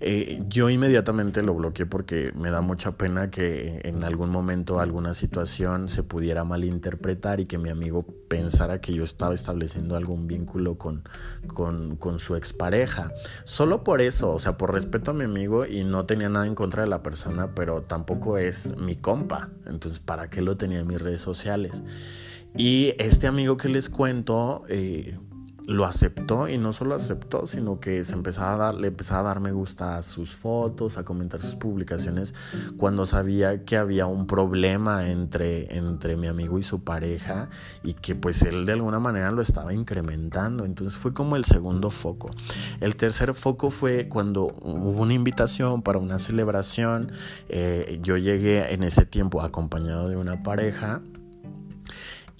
Eh, 0.00 0.44
yo 0.48 0.70
inmediatamente 0.70 1.42
lo 1.42 1.54
bloqueé 1.54 1.86
porque 1.86 2.32
me 2.36 2.52
da 2.52 2.60
mucha 2.60 2.92
pena 2.92 3.30
que 3.30 3.80
en 3.82 4.04
algún 4.04 4.30
momento 4.30 4.78
alguna 4.78 5.12
situación 5.12 5.88
se 5.88 6.04
pudiera 6.04 6.44
malinterpretar 6.44 7.40
y 7.40 7.46
que 7.46 7.58
mi 7.58 7.68
amigo 7.68 8.06
pensara 8.28 8.80
que 8.80 8.94
yo 8.94 9.02
estaba 9.02 9.34
estableciendo 9.34 9.96
algún 9.96 10.28
vínculo 10.28 10.76
con, 10.76 11.02
con, 11.48 11.96
con 11.96 12.20
su 12.20 12.36
expareja. 12.36 13.10
Solo 13.42 13.82
por 13.82 14.02
eso, 14.02 14.30
o 14.30 14.38
sea, 14.38 14.56
por 14.56 14.72
respeto 14.72 15.10
a 15.10 15.14
mi 15.14 15.24
amigo 15.24 15.66
y 15.66 15.82
no 15.82 16.06
tenía 16.06 16.28
nada 16.28 16.46
en 16.46 16.54
contra 16.54 16.82
de 16.82 16.88
la 16.88 17.02
persona, 17.02 17.56
pero 17.56 17.82
tampoco 17.82 18.38
es 18.38 18.76
mi 18.76 18.94
compa. 18.94 19.50
Entonces, 19.66 19.98
¿para 19.98 20.30
qué 20.30 20.42
lo 20.42 20.56
tenía 20.56 20.78
en 20.78 20.86
mis 20.86 21.02
redes 21.02 21.20
sociales? 21.20 21.82
Y 22.56 22.94
este 22.98 23.26
amigo 23.26 23.56
que 23.56 23.68
les 23.68 23.88
cuento, 23.88 24.64
eh, 24.68 25.18
lo 25.66 25.84
aceptó 25.84 26.48
y 26.48 26.58
no 26.58 26.72
solo 26.72 26.94
aceptó, 26.94 27.46
sino 27.46 27.80
que 27.80 28.04
se 28.04 28.14
empezaba 28.14 28.54
a 28.54 28.56
dar, 28.56 28.74
le 28.74 28.88
empezaba 28.88 29.20
a 29.20 29.34
dar 29.34 29.40
me 29.40 29.52
gusta 29.52 29.98
a 29.98 30.02
sus 30.02 30.34
fotos, 30.34 30.98
a 30.98 31.04
comentar 31.04 31.40
sus 31.42 31.56
publicaciones 31.56 32.34
cuando 32.76 33.06
sabía 33.06 33.64
que 33.64 33.76
había 33.76 34.06
un 34.06 34.26
problema 34.26 35.08
entre, 35.08 35.76
entre 35.76 36.16
mi 36.16 36.26
amigo 36.26 36.58
y 36.58 36.62
su 36.62 36.82
pareja 36.82 37.48
y 37.82 37.94
que 37.94 38.14
pues 38.14 38.42
él 38.42 38.66
de 38.66 38.72
alguna 38.72 38.98
manera 38.98 39.30
lo 39.30 39.42
estaba 39.42 39.72
incrementando. 39.72 40.64
Entonces 40.64 40.98
fue 40.98 41.14
como 41.14 41.36
el 41.36 41.44
segundo 41.44 41.90
foco. 41.90 42.30
El 42.80 42.96
tercer 42.96 43.34
foco 43.34 43.70
fue 43.70 44.08
cuando 44.08 44.46
hubo 44.62 45.02
una 45.02 45.14
invitación 45.14 45.82
para 45.82 45.98
una 45.98 46.18
celebración. 46.18 47.12
Eh, 47.48 48.00
yo 48.02 48.16
llegué 48.16 48.72
en 48.72 48.82
ese 48.82 49.06
tiempo 49.06 49.42
acompañado 49.42 50.08
de 50.08 50.16
una 50.16 50.42
pareja 50.42 51.02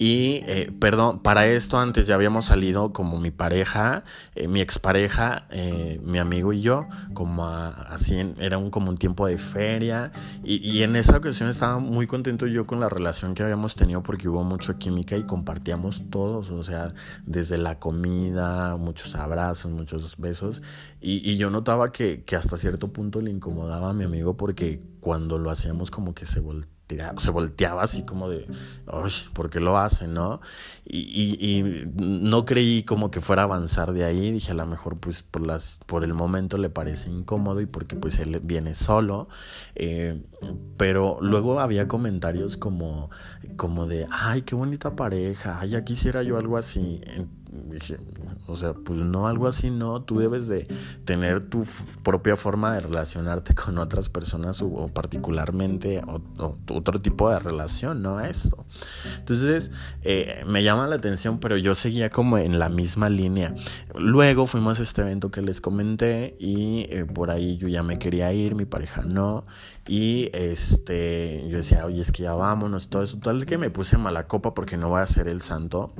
y, 0.03 0.43
eh, 0.47 0.69
perdón, 0.81 1.19
para 1.19 1.47
esto 1.47 1.79
antes 1.79 2.07
ya 2.07 2.15
habíamos 2.15 2.43
salido 2.43 2.91
como 2.91 3.21
mi 3.21 3.31
pareja, 3.31 4.03
eh, 4.35 4.49
mi 4.49 4.59
expareja, 4.59 5.47
eh, 5.49 6.01
mi 6.03 6.19
amigo 6.19 6.51
y 6.51 6.59
yo, 6.59 6.87
como 7.13 7.47
así, 7.47 8.17
era 8.37 8.57
un, 8.57 8.69
como 8.69 8.89
un 8.89 8.97
tiempo 8.97 9.27
de 9.27 9.37
feria. 9.37 10.11
Y, 10.43 10.83
en 10.83 10.97
esa 10.97 11.15
ocasión 11.15 11.47
estaba 11.49 11.79
muy 11.79 12.05
contento 12.05 12.47
yo 12.47 12.65
con 12.65 12.81
la 12.81 12.89
relación 12.89 13.33
que 13.33 13.43
habíamos 13.43 13.75
tenido 13.77 14.03
porque 14.03 14.27
hubo 14.27 14.43
mucha 14.43 14.77
química 14.77 15.15
y 15.15 15.23
compartíamos 15.23 16.03
todos, 16.09 16.49
o 16.49 16.63
sea, 16.63 16.93
desde 17.25 17.57
la 17.57 17.79
comida, 17.79 18.75
muchos 18.75 19.15
abrazos, 19.15 19.71
muchos 19.71 20.17
besos. 20.17 20.61
Y, 20.99 21.31
y 21.31 21.37
yo 21.37 21.49
notaba 21.49 21.93
que, 21.93 22.25
que 22.25 22.35
hasta 22.35 22.57
cierto 22.57 22.91
punto 22.91 23.21
le 23.21 23.31
incomodaba 23.31 23.91
a 23.91 23.93
mi 23.93 24.03
amigo 24.03 24.35
porque 24.35 24.83
cuando 24.99 25.37
lo 25.39 25.49
hacíamos 25.49 25.91
como 25.91 26.13
que 26.13 26.25
se 26.25 26.41
volteaba 26.41 26.72
se 27.17 27.31
volteaba 27.31 27.83
así 27.83 28.03
como 28.03 28.29
de, 28.29 28.47
¿por 29.33 29.49
qué 29.49 29.59
lo 29.59 29.77
hace, 29.77 30.07
no? 30.07 30.41
Y, 30.85 31.63
no 31.95 32.45
creí 32.45 32.83
como 32.83 33.09
que 33.09 33.21
fuera 33.21 33.43
a 33.43 33.45
avanzar 33.45 33.93
de 33.93 34.03
ahí, 34.03 34.31
dije 34.31 34.51
a 34.51 34.55
lo 34.55 34.65
mejor 34.65 34.97
pues 34.97 35.23
por, 35.23 35.45
las, 35.45 35.79
por 35.85 36.03
el 36.03 36.13
momento 36.13 36.57
le 36.57 36.69
parece 36.69 37.09
incómodo 37.09 37.61
y 37.61 37.65
porque 37.65 37.95
pues 37.95 38.19
él 38.19 38.39
viene 38.43 38.75
solo, 38.75 39.29
eh, 39.75 40.21
pero 40.77 41.17
luego 41.21 41.59
había 41.59 41.87
comentarios 41.87 42.57
como, 42.57 43.09
como 43.55 43.85
de, 43.85 44.07
ay, 44.11 44.41
qué 44.41 44.55
bonita 44.55 44.95
pareja, 44.95 45.59
ay, 45.59 45.69
ya 45.69 45.83
quisiera 45.83 46.21
yo 46.23 46.37
algo 46.37 46.57
así 46.57 47.01
dije, 47.53 47.97
o 48.47 48.55
sea, 48.55 48.73
pues 48.73 48.99
no, 48.99 49.27
algo 49.27 49.47
así 49.47 49.69
no, 49.69 50.01
tú 50.01 50.19
debes 50.19 50.47
de 50.47 50.67
tener 51.05 51.49
tu 51.49 51.63
propia 52.03 52.35
forma 52.35 52.73
de 52.73 52.81
relacionarte 52.81 53.55
con 53.55 53.77
otras 53.77 54.09
personas 54.09 54.61
o, 54.61 54.87
particularmente 54.93 56.01
otro 56.69 57.01
tipo 57.01 57.29
de 57.29 57.39
relación, 57.39 58.01
no 58.01 58.19
esto. 58.19 58.65
Entonces, 59.17 59.71
eh, 60.01 60.43
me 60.45 60.63
llama 60.63 60.87
la 60.87 60.95
atención, 60.95 61.39
pero 61.39 61.57
yo 61.57 61.75
seguía 61.75 62.09
como 62.09 62.37
en 62.37 62.59
la 62.59 62.69
misma 62.69 63.09
línea. 63.09 63.55
Luego 63.95 64.45
fuimos 64.45 64.79
a 64.79 64.83
este 64.83 65.01
evento 65.01 65.31
que 65.31 65.41
les 65.41 65.61
comenté 65.61 66.35
y 66.39 66.85
eh, 66.89 67.05
por 67.05 67.31
ahí 67.31 67.57
yo 67.57 67.67
ya 67.67 67.83
me 67.83 67.99
quería 67.99 68.33
ir, 68.33 68.55
mi 68.55 68.65
pareja 68.65 69.01
no. 69.03 69.45
Y 69.87 70.29
este, 70.33 71.45
yo 71.49 71.57
decía, 71.57 71.85
oye, 71.85 72.01
es 72.01 72.11
que 72.11 72.23
ya 72.23 72.33
vámonos, 72.33 72.89
todo 72.89 73.03
eso. 73.03 73.17
Tal 73.19 73.45
que 73.45 73.57
me 73.57 73.69
puse 73.69 73.97
mala 73.97 74.27
copa 74.27 74.53
porque 74.53 74.77
no 74.77 74.89
voy 74.89 75.01
a 75.01 75.07
ser 75.07 75.27
el 75.27 75.41
santo. 75.41 75.93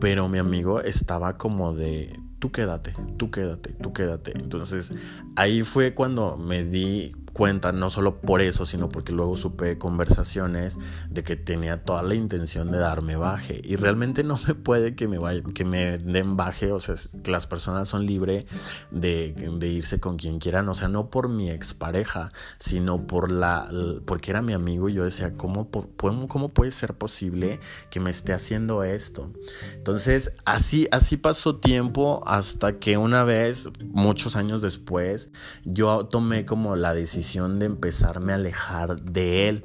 Pero 0.00 0.28
mi 0.28 0.38
amigo 0.38 0.80
estaba 0.80 1.38
como 1.38 1.72
de, 1.72 2.18
tú 2.38 2.52
quédate, 2.52 2.94
tú 3.16 3.30
quédate, 3.30 3.72
tú 3.72 3.92
quédate. 3.92 4.32
Entonces 4.36 4.92
ahí 5.36 5.62
fue 5.62 5.94
cuando 5.94 6.36
me 6.36 6.64
di 6.64 7.14
cuenta, 7.36 7.70
no 7.70 7.90
solo 7.90 8.22
por 8.22 8.40
eso, 8.40 8.64
sino 8.64 8.88
porque 8.88 9.12
luego 9.12 9.36
supe 9.36 9.76
conversaciones 9.76 10.78
de 11.10 11.22
que 11.22 11.36
tenía 11.36 11.84
toda 11.84 12.02
la 12.02 12.14
intención 12.14 12.70
de 12.70 12.78
darme 12.78 13.16
baje. 13.16 13.60
Y 13.62 13.76
realmente 13.76 14.24
no 14.24 14.40
me 14.48 14.54
puede 14.54 14.94
que 14.94 15.06
me, 15.06 15.18
vaya, 15.18 15.42
que 15.54 15.66
me 15.66 15.98
den 15.98 16.38
baje, 16.38 16.72
o 16.72 16.80
sea, 16.80 16.94
las 17.26 17.46
personas 17.46 17.88
son 17.88 18.06
libres 18.06 18.46
de, 18.90 19.34
de, 19.34 19.68
irse 19.68 20.00
con 20.00 20.16
quien 20.16 20.38
quieran, 20.38 20.66
o 20.70 20.74
sea, 20.74 20.88
no 20.88 21.10
por 21.10 21.28
mi 21.28 21.50
expareja, 21.50 22.32
sino 22.56 23.06
por 23.06 23.30
la, 23.30 23.68
porque 24.06 24.30
era 24.30 24.40
mi 24.40 24.54
amigo 24.54 24.88
y 24.88 24.94
yo 24.94 25.04
decía, 25.04 25.34
¿cómo, 25.36 25.68
cómo 25.68 26.48
puede 26.48 26.70
ser 26.70 26.94
posible 26.94 27.60
que 27.90 28.00
me 28.00 28.08
esté 28.08 28.32
haciendo 28.32 28.82
esto? 28.82 29.30
Entonces, 29.74 30.32
así, 30.46 30.88
así 30.90 31.18
pasó 31.18 31.56
tiempo 31.56 32.22
hasta 32.26 32.78
que 32.78 32.96
una 32.96 33.24
vez, 33.24 33.68
muchos 33.84 34.36
años 34.36 34.62
después, 34.62 35.32
yo 35.66 36.06
tomé 36.06 36.46
como 36.46 36.76
la 36.76 36.94
decisión 36.94 37.25
de 37.34 37.66
empezarme 37.66 38.32
a 38.32 38.36
alejar 38.36 39.02
de 39.02 39.48
él 39.48 39.64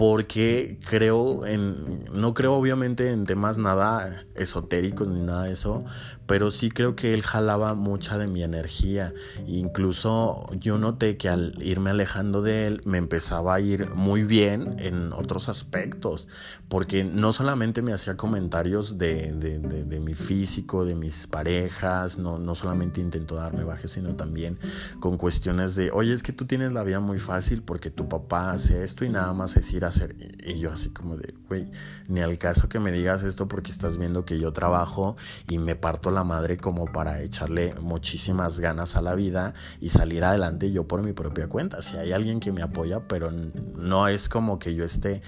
porque 0.00 0.78
creo 0.88 1.44
en, 1.44 2.04
no 2.12 2.32
creo 2.32 2.54
obviamente 2.54 3.10
en 3.10 3.26
temas 3.26 3.58
nada 3.58 4.24
esotéricos 4.34 5.08
ni 5.08 5.20
nada 5.20 5.44
de 5.44 5.52
eso, 5.52 5.84
pero 6.30 6.52
sí 6.52 6.70
creo 6.70 6.94
que 6.94 7.12
él 7.12 7.22
jalaba 7.22 7.74
mucha 7.74 8.16
de 8.16 8.28
mi 8.28 8.44
energía. 8.44 9.12
Incluso 9.48 10.46
yo 10.60 10.78
noté 10.78 11.16
que 11.16 11.28
al 11.28 11.60
irme 11.60 11.90
alejando 11.90 12.40
de 12.40 12.68
él 12.68 12.82
me 12.84 12.98
empezaba 12.98 13.56
a 13.56 13.60
ir 13.60 13.90
muy 13.96 14.22
bien 14.22 14.76
en 14.78 15.12
otros 15.12 15.48
aspectos, 15.48 16.28
porque 16.68 17.02
no 17.02 17.32
solamente 17.32 17.82
me 17.82 17.92
hacía 17.92 18.16
comentarios 18.16 18.96
de, 18.96 19.32
de, 19.32 19.58
de, 19.58 19.98
mi 19.98 20.14
físico, 20.14 20.84
de 20.84 20.94
mis 20.94 21.26
parejas, 21.26 22.16
no, 22.16 22.38
no 22.38 22.54
solamente 22.54 23.00
intentó 23.00 23.34
darme 23.34 23.64
baje, 23.64 23.88
sino 23.88 24.14
también 24.14 24.56
con 25.00 25.16
cuestiones 25.16 25.74
de, 25.74 25.90
oye, 25.90 26.12
es 26.12 26.22
que 26.22 26.32
tú 26.32 26.46
tienes 26.46 26.72
la 26.72 26.84
vida 26.84 27.00
muy 27.00 27.18
fácil 27.18 27.64
porque 27.64 27.90
tu 27.90 28.08
papá 28.08 28.52
hace 28.52 28.84
esto 28.84 29.04
y 29.04 29.08
nada 29.08 29.32
más 29.32 29.56
es 29.56 29.72
ir 29.72 29.84
a 29.84 29.88
hacer. 29.88 30.14
Y 30.46 30.60
yo 30.60 30.70
así 30.70 30.90
como 30.90 31.16
de, 31.16 31.34
güey, 31.48 31.72
ni 32.06 32.20
al 32.20 32.38
caso 32.38 32.68
que 32.68 32.78
me 32.78 32.92
digas 32.92 33.24
esto 33.24 33.48
porque 33.48 33.72
estás 33.72 33.98
viendo 33.98 34.24
que 34.24 34.38
yo 34.38 34.52
trabajo 34.52 35.16
y 35.48 35.58
me 35.58 35.74
parto 35.74 36.12
la 36.12 36.19
madre 36.24 36.56
como 36.56 36.86
para 36.86 37.20
echarle 37.22 37.74
muchísimas 37.80 38.60
ganas 38.60 38.96
a 38.96 39.02
la 39.02 39.14
vida 39.14 39.54
y 39.80 39.90
salir 39.90 40.24
adelante 40.24 40.72
yo 40.72 40.86
por 40.86 41.02
mi 41.02 41.12
propia 41.12 41.48
cuenta. 41.48 41.82
Si 41.82 41.96
hay 41.96 42.12
alguien 42.12 42.40
que 42.40 42.52
me 42.52 42.62
apoya, 42.62 43.06
pero 43.08 43.30
no 43.30 44.08
es 44.08 44.28
como 44.28 44.58
que 44.58 44.74
yo 44.74 44.84
esté 44.84 45.22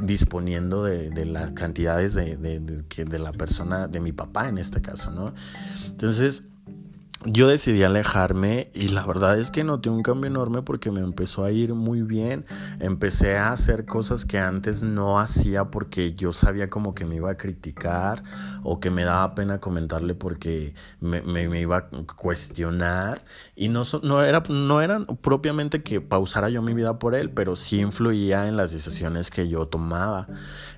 disponiendo 0.00 0.84
de, 0.84 1.24
las 1.24 1.52
cantidades 1.52 2.14
de, 2.14 2.36
de, 2.36 2.58
de 2.58 3.18
la 3.18 3.32
persona, 3.32 3.88
de 3.88 4.00
mi 4.00 4.12
papá 4.12 4.48
en 4.48 4.58
este 4.58 4.80
caso, 4.80 5.10
¿no? 5.10 5.34
Entonces, 5.86 6.42
yo 7.26 7.48
decidí 7.48 7.82
alejarme 7.82 8.70
y 8.74 8.88
la 8.88 9.06
verdad 9.06 9.38
es 9.38 9.50
que 9.50 9.64
noté 9.64 9.88
un 9.88 10.02
cambio 10.02 10.28
enorme 10.28 10.62
porque 10.62 10.90
me 10.90 11.00
empezó 11.00 11.44
a 11.44 11.50
ir 11.50 11.74
muy 11.74 12.02
bien. 12.02 12.44
Empecé 12.80 13.36
a 13.36 13.52
hacer 13.52 13.86
cosas 13.86 14.24
que 14.24 14.38
antes 14.38 14.82
no 14.82 15.18
hacía 15.18 15.70
porque 15.70 16.14
yo 16.14 16.32
sabía 16.32 16.68
como 16.68 16.94
que 16.94 17.04
me 17.04 17.16
iba 17.16 17.30
a 17.30 17.36
criticar 17.36 18.22
o 18.62 18.78
que 18.78 18.90
me 18.90 19.04
daba 19.04 19.34
pena 19.34 19.58
comentarle 19.58 20.14
porque 20.14 20.74
me, 21.00 21.22
me, 21.22 21.60
iba 21.60 21.76
a 21.76 21.88
cuestionar. 22.14 23.24
Y 23.56 23.68
no, 23.68 23.84
no, 24.02 24.22
era, 24.22 24.42
no 24.48 24.80
era 24.80 25.06
propiamente 25.20 25.82
que 25.82 26.00
pausara 26.00 26.48
yo 26.48 26.60
mi 26.60 26.74
vida 26.74 26.98
por 26.98 27.14
él, 27.14 27.30
pero 27.30 27.54
sí 27.54 27.80
influía 27.80 28.48
en 28.48 28.56
las 28.56 28.72
decisiones 28.72 29.30
que 29.30 29.48
yo 29.48 29.66
tomaba. 29.66 30.26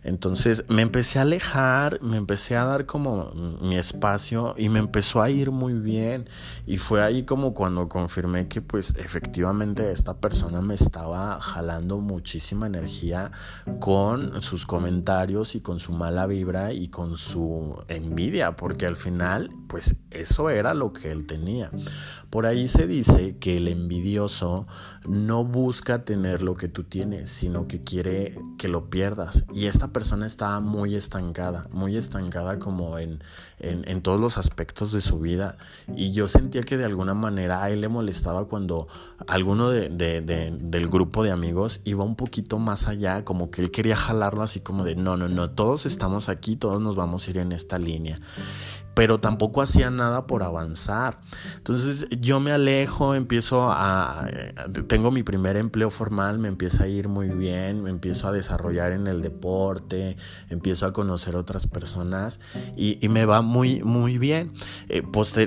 Entonces 0.03 0.65
me 0.69 0.83
empecé 0.83 1.19
a 1.19 1.23
alejar, 1.23 2.01
me 2.03 2.17
empecé 2.17 2.55
a 2.57 2.65
dar 2.65 2.87
como 2.87 3.33
mi 3.61 3.79
espacio 3.79 4.55
y 4.59 4.69
me 4.69 4.79
empezó 4.79 5.23
a 5.23 5.31
ir 5.31 5.51
muy 5.51 5.73
bien. 5.73 6.29
Y 6.67 6.77
fue 6.77 7.03
ahí 7.03 7.23
como 7.25 7.55
cuando 7.55 7.89
confirmé 7.89 8.47
que 8.47 8.61
pues 8.61 8.95
efectivamente 8.97 9.91
esta 9.91 10.19
persona 10.19 10.61
me 10.61 10.75
estaba 10.75 11.41
jalando 11.41 11.99
muchísima 11.99 12.67
energía 12.67 13.31
con 13.81 14.43
sus 14.43 14.67
comentarios 14.67 15.55
y 15.55 15.61
con 15.61 15.81
su 15.81 15.93
mala 15.93 16.27
vibra 16.27 16.73
y 16.73 16.89
con 16.89 17.17
su 17.17 17.83
envidia, 17.89 18.55
porque 18.55 18.87
al 18.87 18.97
final 18.97 19.51
pues 19.67 19.97
eso 20.11 20.51
era 20.51 20.75
lo 20.75 20.93
que 20.93 21.11
él 21.11 21.27
tenía. 21.27 21.71
Por 22.31 22.47
ahí 22.47 22.65
se 22.68 22.87
dice 22.87 23.37
que 23.38 23.57
el 23.57 23.68
envidioso 23.68 24.66
no 25.07 25.44
busca 25.44 26.05
tener 26.05 26.42
lo 26.42 26.55
que 26.55 26.68
tú 26.68 26.85
tienes, 26.85 27.31
sino 27.31 27.68
que 27.68 27.83
quiere 27.83 28.38
que 28.59 28.68
lo 28.68 28.90
pierdas. 28.90 29.44
Y 29.52 29.66
esta 29.66 29.88
persona 29.88 30.26
estaba 30.26 30.61
muy 30.61 30.94
estancada, 30.94 31.68
muy 31.72 31.96
estancada 31.96 32.59
como 32.59 32.98
en, 32.98 33.22
en, 33.59 34.02
todos 34.02 34.20
los 34.20 34.38
aspectos 34.38 34.92
de 34.92 35.00
su 35.00 35.18
vida. 35.18 35.57
Y 35.94 36.12
yo 36.12 36.29
sentía 36.29 36.62
que 36.62 36.76
de 36.76 36.85
alguna 36.85 37.14
manera 37.14 37.62
a 37.62 37.70
él 37.70 37.81
le 37.81 37.88
molestaba 37.88 38.46
cuando 38.46 38.88
alguno 39.26 39.70
de, 39.70 39.88
del 39.90 40.88
grupo 40.88 41.22
de 41.22 41.31
amigos 41.31 41.81
iba 41.85 42.05
un 42.05 42.16
poquito 42.16 42.59
más 42.59 42.88
allá, 42.88 43.24
como 43.24 43.50
que 43.50 43.62
él 43.62 43.70
quería 43.70 43.96
jalarlo 43.96 44.42
así 44.42 44.61
como 44.61 44.85
de, 44.85 44.96
no, 44.96 45.16
no, 45.16 45.29
no, 45.29 45.50
todos 45.50 45.87
estamos 45.87 46.29
aquí, 46.29 46.57
todos 46.57 46.81
nos 46.81 46.96
vamos 46.96 47.26
a 47.26 47.31
ir 47.31 47.38
en 47.38 47.52
esta 47.52 47.79
línea 47.79 48.20
pero 48.97 49.21
tampoco 49.21 49.61
hacía 49.61 49.91
nada 49.91 50.27
por 50.27 50.43
avanzar. 50.43 51.21
Entonces 51.59 52.07
yo 52.19 52.41
me 52.41 52.51
alejo, 52.51 53.15
empiezo 53.15 53.71
a... 53.71 54.27
Tengo 54.89 55.11
mi 55.11 55.23
primer 55.23 55.59
empleo 55.59 55.91
formal, 55.91 56.39
me 56.39 56.49
empieza 56.49 56.85
a 56.85 56.89
ir 56.89 57.07
muy 57.07 57.29
bien, 57.29 57.83
me 57.83 57.91
empiezo 57.91 58.27
a 58.27 58.33
desarrollar 58.33 58.93
en 58.93 59.07
el 59.07 59.21
deporte, 59.21 60.17
empiezo 60.49 60.87
a 60.87 60.95
conocer 60.95 61.37
otras 61.37 61.67
personas 61.67 62.41
y, 62.75 63.07
me 63.11 63.27
va 63.27 63.43
muy, 63.43 63.83
muy 63.83 64.17
bien. 64.17 64.55
Eh, 64.88 65.03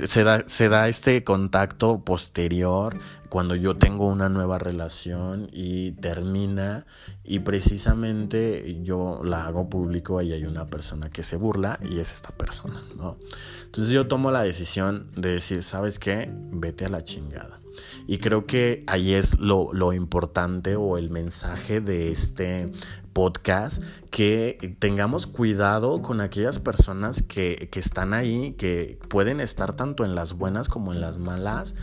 se, 0.07 0.23
da, 0.23 0.43
se 0.47 0.69
da 0.69 0.89
este 0.89 1.23
contacto 1.23 2.03
posterior 2.03 2.99
cuando 3.29 3.55
yo 3.55 3.77
tengo 3.77 4.07
una 4.07 4.27
nueva 4.27 4.57
relación 4.57 5.49
y 5.53 5.93
termina 5.93 6.85
y 7.23 7.39
precisamente 7.39 8.81
yo 8.83 9.21
la 9.23 9.45
hago 9.45 9.69
público 9.69 10.21
y 10.21 10.33
hay 10.33 10.43
una 10.45 10.65
persona 10.65 11.09
que 11.09 11.23
se 11.23 11.37
burla 11.37 11.79
y 11.89 11.99
es 11.99 12.11
esta 12.11 12.29
persona, 12.29 12.83
¿no? 12.97 13.17
Entonces 13.65 13.93
yo 13.93 14.07
tomo 14.07 14.31
la 14.31 14.41
decisión 14.41 15.09
de 15.15 15.35
decir, 15.35 15.63
¿sabes 15.63 15.99
qué? 15.99 16.29
Vete 16.51 16.85
a 16.85 16.89
la 16.89 17.03
chingada. 17.03 17.59
Y 18.07 18.17
creo 18.17 18.45
que 18.45 18.83
ahí 18.87 19.13
es 19.13 19.39
lo, 19.39 19.93
importante 19.93 20.75
o 20.75 20.97
el 20.97 21.09
mensaje 21.09 21.81
de 21.81 22.11
este 22.11 22.71
podcast, 23.13 23.81
que 24.11 24.77
tengamos 24.79 25.27
cuidado 25.27 26.01
con 26.01 26.21
aquellas 26.21 26.59
personas 26.59 27.21
que, 27.21 27.69
que 27.71 27.79
están 27.79 28.13
ahí, 28.13 28.53
que 28.57 28.99
pueden 29.09 29.41
estar 29.41 29.75
tanto 29.75 30.05
en 30.05 30.15
las 30.15 30.33
buenas 30.33 30.69
como 30.69 30.93
en 30.93 31.01
las 31.01 31.17
malas, 31.17 31.75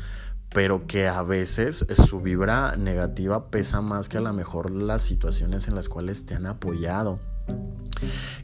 pero 0.51 0.87
que 0.87 1.09
a 1.09 1.23
veces 1.23 1.85
su 2.07 2.21
vibra 2.21 2.77
negativa 2.77 3.51
pesa 3.51 3.81
más 3.81 4.09
que 4.09 4.19
a 4.19 4.23
lo 4.23 4.33
mejor 4.33 4.71
las 4.71 5.03
situaciones 5.03 5.69
en 5.69 5.75
las 5.75 5.89
cuales 5.89 6.25
te 6.25 6.35
han 6.35 6.47
apoyado 6.47 7.21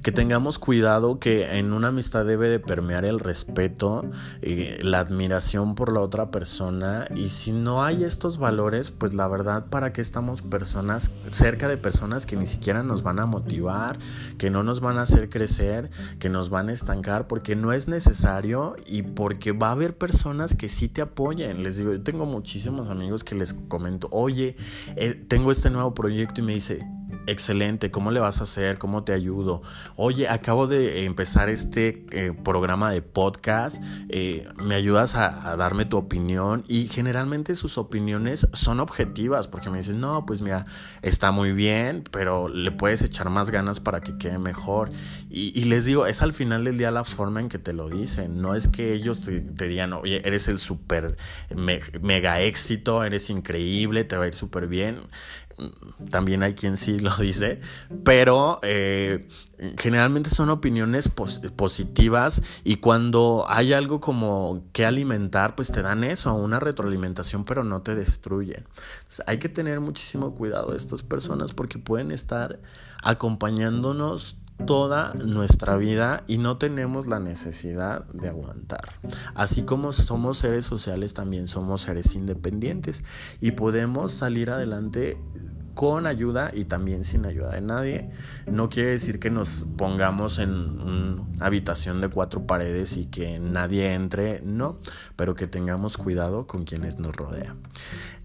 que 0.02 0.10
tengamos 0.10 0.58
cuidado 0.58 1.20
que 1.20 1.58
en 1.58 1.72
una 1.72 1.88
amistad 1.88 2.24
debe 2.24 2.48
de 2.48 2.58
permear 2.58 3.04
el 3.04 3.20
respeto, 3.20 4.10
eh, 4.42 4.80
la 4.82 4.98
admiración 4.98 5.76
por 5.76 5.92
la 5.92 6.00
otra 6.00 6.30
persona 6.30 7.06
y 7.14 7.28
si 7.28 7.52
no 7.52 7.84
hay 7.84 8.02
estos 8.02 8.38
valores, 8.38 8.90
pues 8.90 9.14
la 9.14 9.28
verdad 9.28 9.66
para 9.66 9.92
qué 9.92 10.00
estamos 10.00 10.42
personas 10.42 11.12
cerca 11.30 11.68
de 11.68 11.76
personas 11.76 12.26
que 12.26 12.36
ni 12.36 12.46
siquiera 12.46 12.82
nos 12.82 13.02
van 13.02 13.20
a 13.20 13.26
motivar, 13.26 13.98
que 14.38 14.50
no 14.50 14.64
nos 14.64 14.80
van 14.80 14.98
a 14.98 15.02
hacer 15.02 15.30
crecer, 15.30 15.90
que 16.18 16.28
nos 16.28 16.50
van 16.50 16.68
a 16.68 16.72
estancar 16.72 17.28
porque 17.28 17.54
no 17.54 17.72
es 17.72 17.86
necesario 17.86 18.74
y 18.86 19.02
porque 19.02 19.52
va 19.52 19.68
a 19.68 19.72
haber 19.72 19.96
personas 19.96 20.56
que 20.56 20.68
sí 20.68 20.88
te 20.88 21.02
apoyen. 21.02 21.62
Les 21.62 21.76
digo, 21.76 21.92
yo 21.92 22.02
tengo 22.02 22.26
muchísimos 22.26 22.90
amigos 22.90 23.22
que 23.22 23.36
les 23.36 23.54
comento, 23.54 24.08
oye, 24.10 24.56
eh, 24.96 25.14
tengo 25.14 25.52
este 25.52 25.70
nuevo 25.70 25.94
proyecto 25.94 26.40
y 26.40 26.44
me 26.44 26.54
dice, 26.54 26.84
excelente, 27.26 27.90
¿cómo 27.90 28.10
le 28.10 28.20
vas 28.20 28.40
a 28.40 28.44
hacer? 28.44 28.78
¿Cómo 28.78 29.04
te 29.04 29.12
ayudo? 29.12 29.62
Oye, 29.96 30.28
acabo 30.28 30.66
de 30.66 31.04
empezar 31.04 31.48
este 31.48 32.04
eh, 32.10 32.32
programa 32.44 32.90
de 32.90 33.02
podcast, 33.02 33.82
eh, 34.08 34.48
¿me 34.56 34.74
ayudas 34.74 35.14
a, 35.14 35.56
darme 35.56 35.84
tu 35.84 35.96
opinión? 35.96 36.64
Y 36.68 36.88
generalmente 36.88 37.56
sus 37.56 37.78
opiniones 37.78 38.48
son 38.52 38.80
objetivas, 38.80 39.48
porque 39.48 39.70
me 39.70 39.78
dicen, 39.78 40.00
no, 40.00 40.26
pues 40.26 40.42
mira, 40.42 40.66
está 41.02 41.30
muy 41.30 41.52
bien, 41.52 42.04
pero 42.10 42.48
le 42.48 42.70
puedes 42.72 43.02
echar 43.02 43.30
más 43.30 43.50
ganas 43.50 43.80
para 43.80 44.00
que 44.00 44.16
quede 44.18 44.38
mejor. 44.38 44.90
Y, 45.30 45.64
les 45.64 45.84
digo, 45.84 46.06
es 46.06 46.22
al 46.22 46.32
final 46.32 46.64
del 46.64 46.78
día 46.78 46.90
la 46.90 47.04
forma 47.04 47.40
en 47.40 47.48
que 47.48 47.58
te 47.58 47.72
lo 47.72 47.88
dicen, 47.88 48.42
no 48.42 48.54
es 48.54 48.68
que 48.68 48.92
ellos 48.92 49.22
te, 49.22 49.40
digan, 49.40 49.92
oye, 49.92 50.20
eres 50.26 50.48
el 50.48 50.58
súper 50.58 51.16
mega 51.54 52.40
éxito, 52.40 53.04
eres 53.04 53.30
increíble, 53.30 54.04
te 54.04 54.16
va 54.16 54.24
a 54.24 54.28
ir 54.28 54.34
súper 54.34 54.66
bien 54.66 55.02
también 56.10 56.42
hay 56.42 56.54
quien 56.54 56.76
sí 56.76 56.98
lo 57.00 57.16
dice, 57.16 57.60
pero 58.04 58.60
eh, 58.62 59.28
generalmente 59.78 60.30
son 60.30 60.50
opiniones 60.50 61.08
positivas 61.08 62.42
y 62.64 62.76
cuando 62.76 63.46
hay 63.48 63.72
algo 63.72 64.00
como 64.00 64.64
que 64.72 64.84
alimentar, 64.84 65.54
pues 65.54 65.70
te 65.70 65.82
dan 65.82 66.04
eso, 66.04 66.34
una 66.34 66.60
retroalimentación, 66.60 67.44
pero 67.44 67.64
no 67.64 67.82
te 67.82 67.94
destruyen. 67.94 68.66
hay 69.26 69.38
que 69.38 69.48
tener 69.48 69.80
muchísimo 69.80 70.34
cuidado 70.34 70.72
de 70.72 70.76
estas 70.76 71.02
personas 71.02 71.52
porque 71.52 71.78
pueden 71.78 72.10
estar 72.10 72.60
acompañándonos 73.02 74.36
toda 74.66 75.12
nuestra 75.14 75.76
vida 75.76 76.24
y 76.26 76.38
no 76.38 76.58
tenemos 76.58 77.06
la 77.06 77.18
necesidad 77.20 78.04
de 78.06 78.28
aguantar. 78.28 78.94
Así 79.34 79.62
como 79.62 79.92
somos 79.92 80.38
seres 80.38 80.64
sociales, 80.64 81.14
también 81.14 81.46
somos 81.46 81.82
seres 81.82 82.14
independientes 82.14 83.04
y 83.40 83.52
podemos 83.52 84.12
salir 84.12 84.50
adelante 84.50 85.18
con 85.74 86.06
ayuda 86.06 86.50
y 86.52 86.64
también 86.64 87.04
sin 87.04 87.24
ayuda 87.24 87.52
de 87.52 87.60
nadie. 87.60 88.10
No 88.46 88.68
quiere 88.68 88.90
decir 88.90 89.18
que 89.18 89.30
nos 89.30 89.66
pongamos 89.76 90.38
en 90.38 90.50
una 90.50 91.24
habitación 91.40 92.00
de 92.00 92.08
cuatro 92.08 92.46
paredes 92.46 92.96
y 92.96 93.06
que 93.06 93.38
nadie 93.38 93.94
entre, 93.94 94.40
no, 94.42 94.78
pero 95.16 95.34
que 95.34 95.46
tengamos 95.46 95.96
cuidado 95.96 96.46
con 96.46 96.64
quienes 96.64 96.98
nos 96.98 97.16
rodean. 97.16 97.58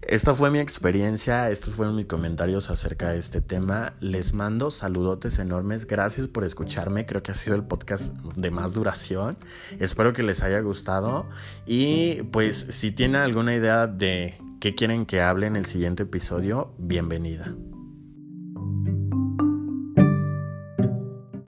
Esta 0.08 0.34
fue 0.34 0.50
mi 0.50 0.58
experiencia, 0.58 1.50
estos 1.50 1.74
fueron 1.74 1.94
mis 1.94 2.06
comentarios 2.06 2.70
acerca 2.70 3.10
de 3.10 3.18
este 3.18 3.42
tema. 3.42 3.92
Les 4.00 4.32
mando 4.32 4.70
saludotes 4.70 5.38
enormes, 5.38 5.86
gracias 5.86 6.28
por 6.28 6.44
escucharme, 6.44 7.04
creo 7.04 7.22
que 7.22 7.32
ha 7.32 7.34
sido 7.34 7.54
el 7.54 7.64
podcast 7.64 8.14
de 8.34 8.50
más 8.50 8.72
duración. 8.72 9.36
Espero 9.78 10.14
que 10.14 10.22
les 10.22 10.42
haya 10.42 10.60
gustado 10.60 11.26
y 11.66 12.22
pues 12.32 12.68
si 12.70 12.90
tienen 12.90 13.20
alguna 13.20 13.54
idea 13.54 13.86
de 13.86 14.40
qué 14.60 14.74
quieren 14.74 15.04
que 15.04 15.20
hable 15.20 15.46
en 15.46 15.56
el 15.56 15.66
siguiente 15.66 16.04
episodio, 16.04 16.72
bienvenida. 16.78 17.54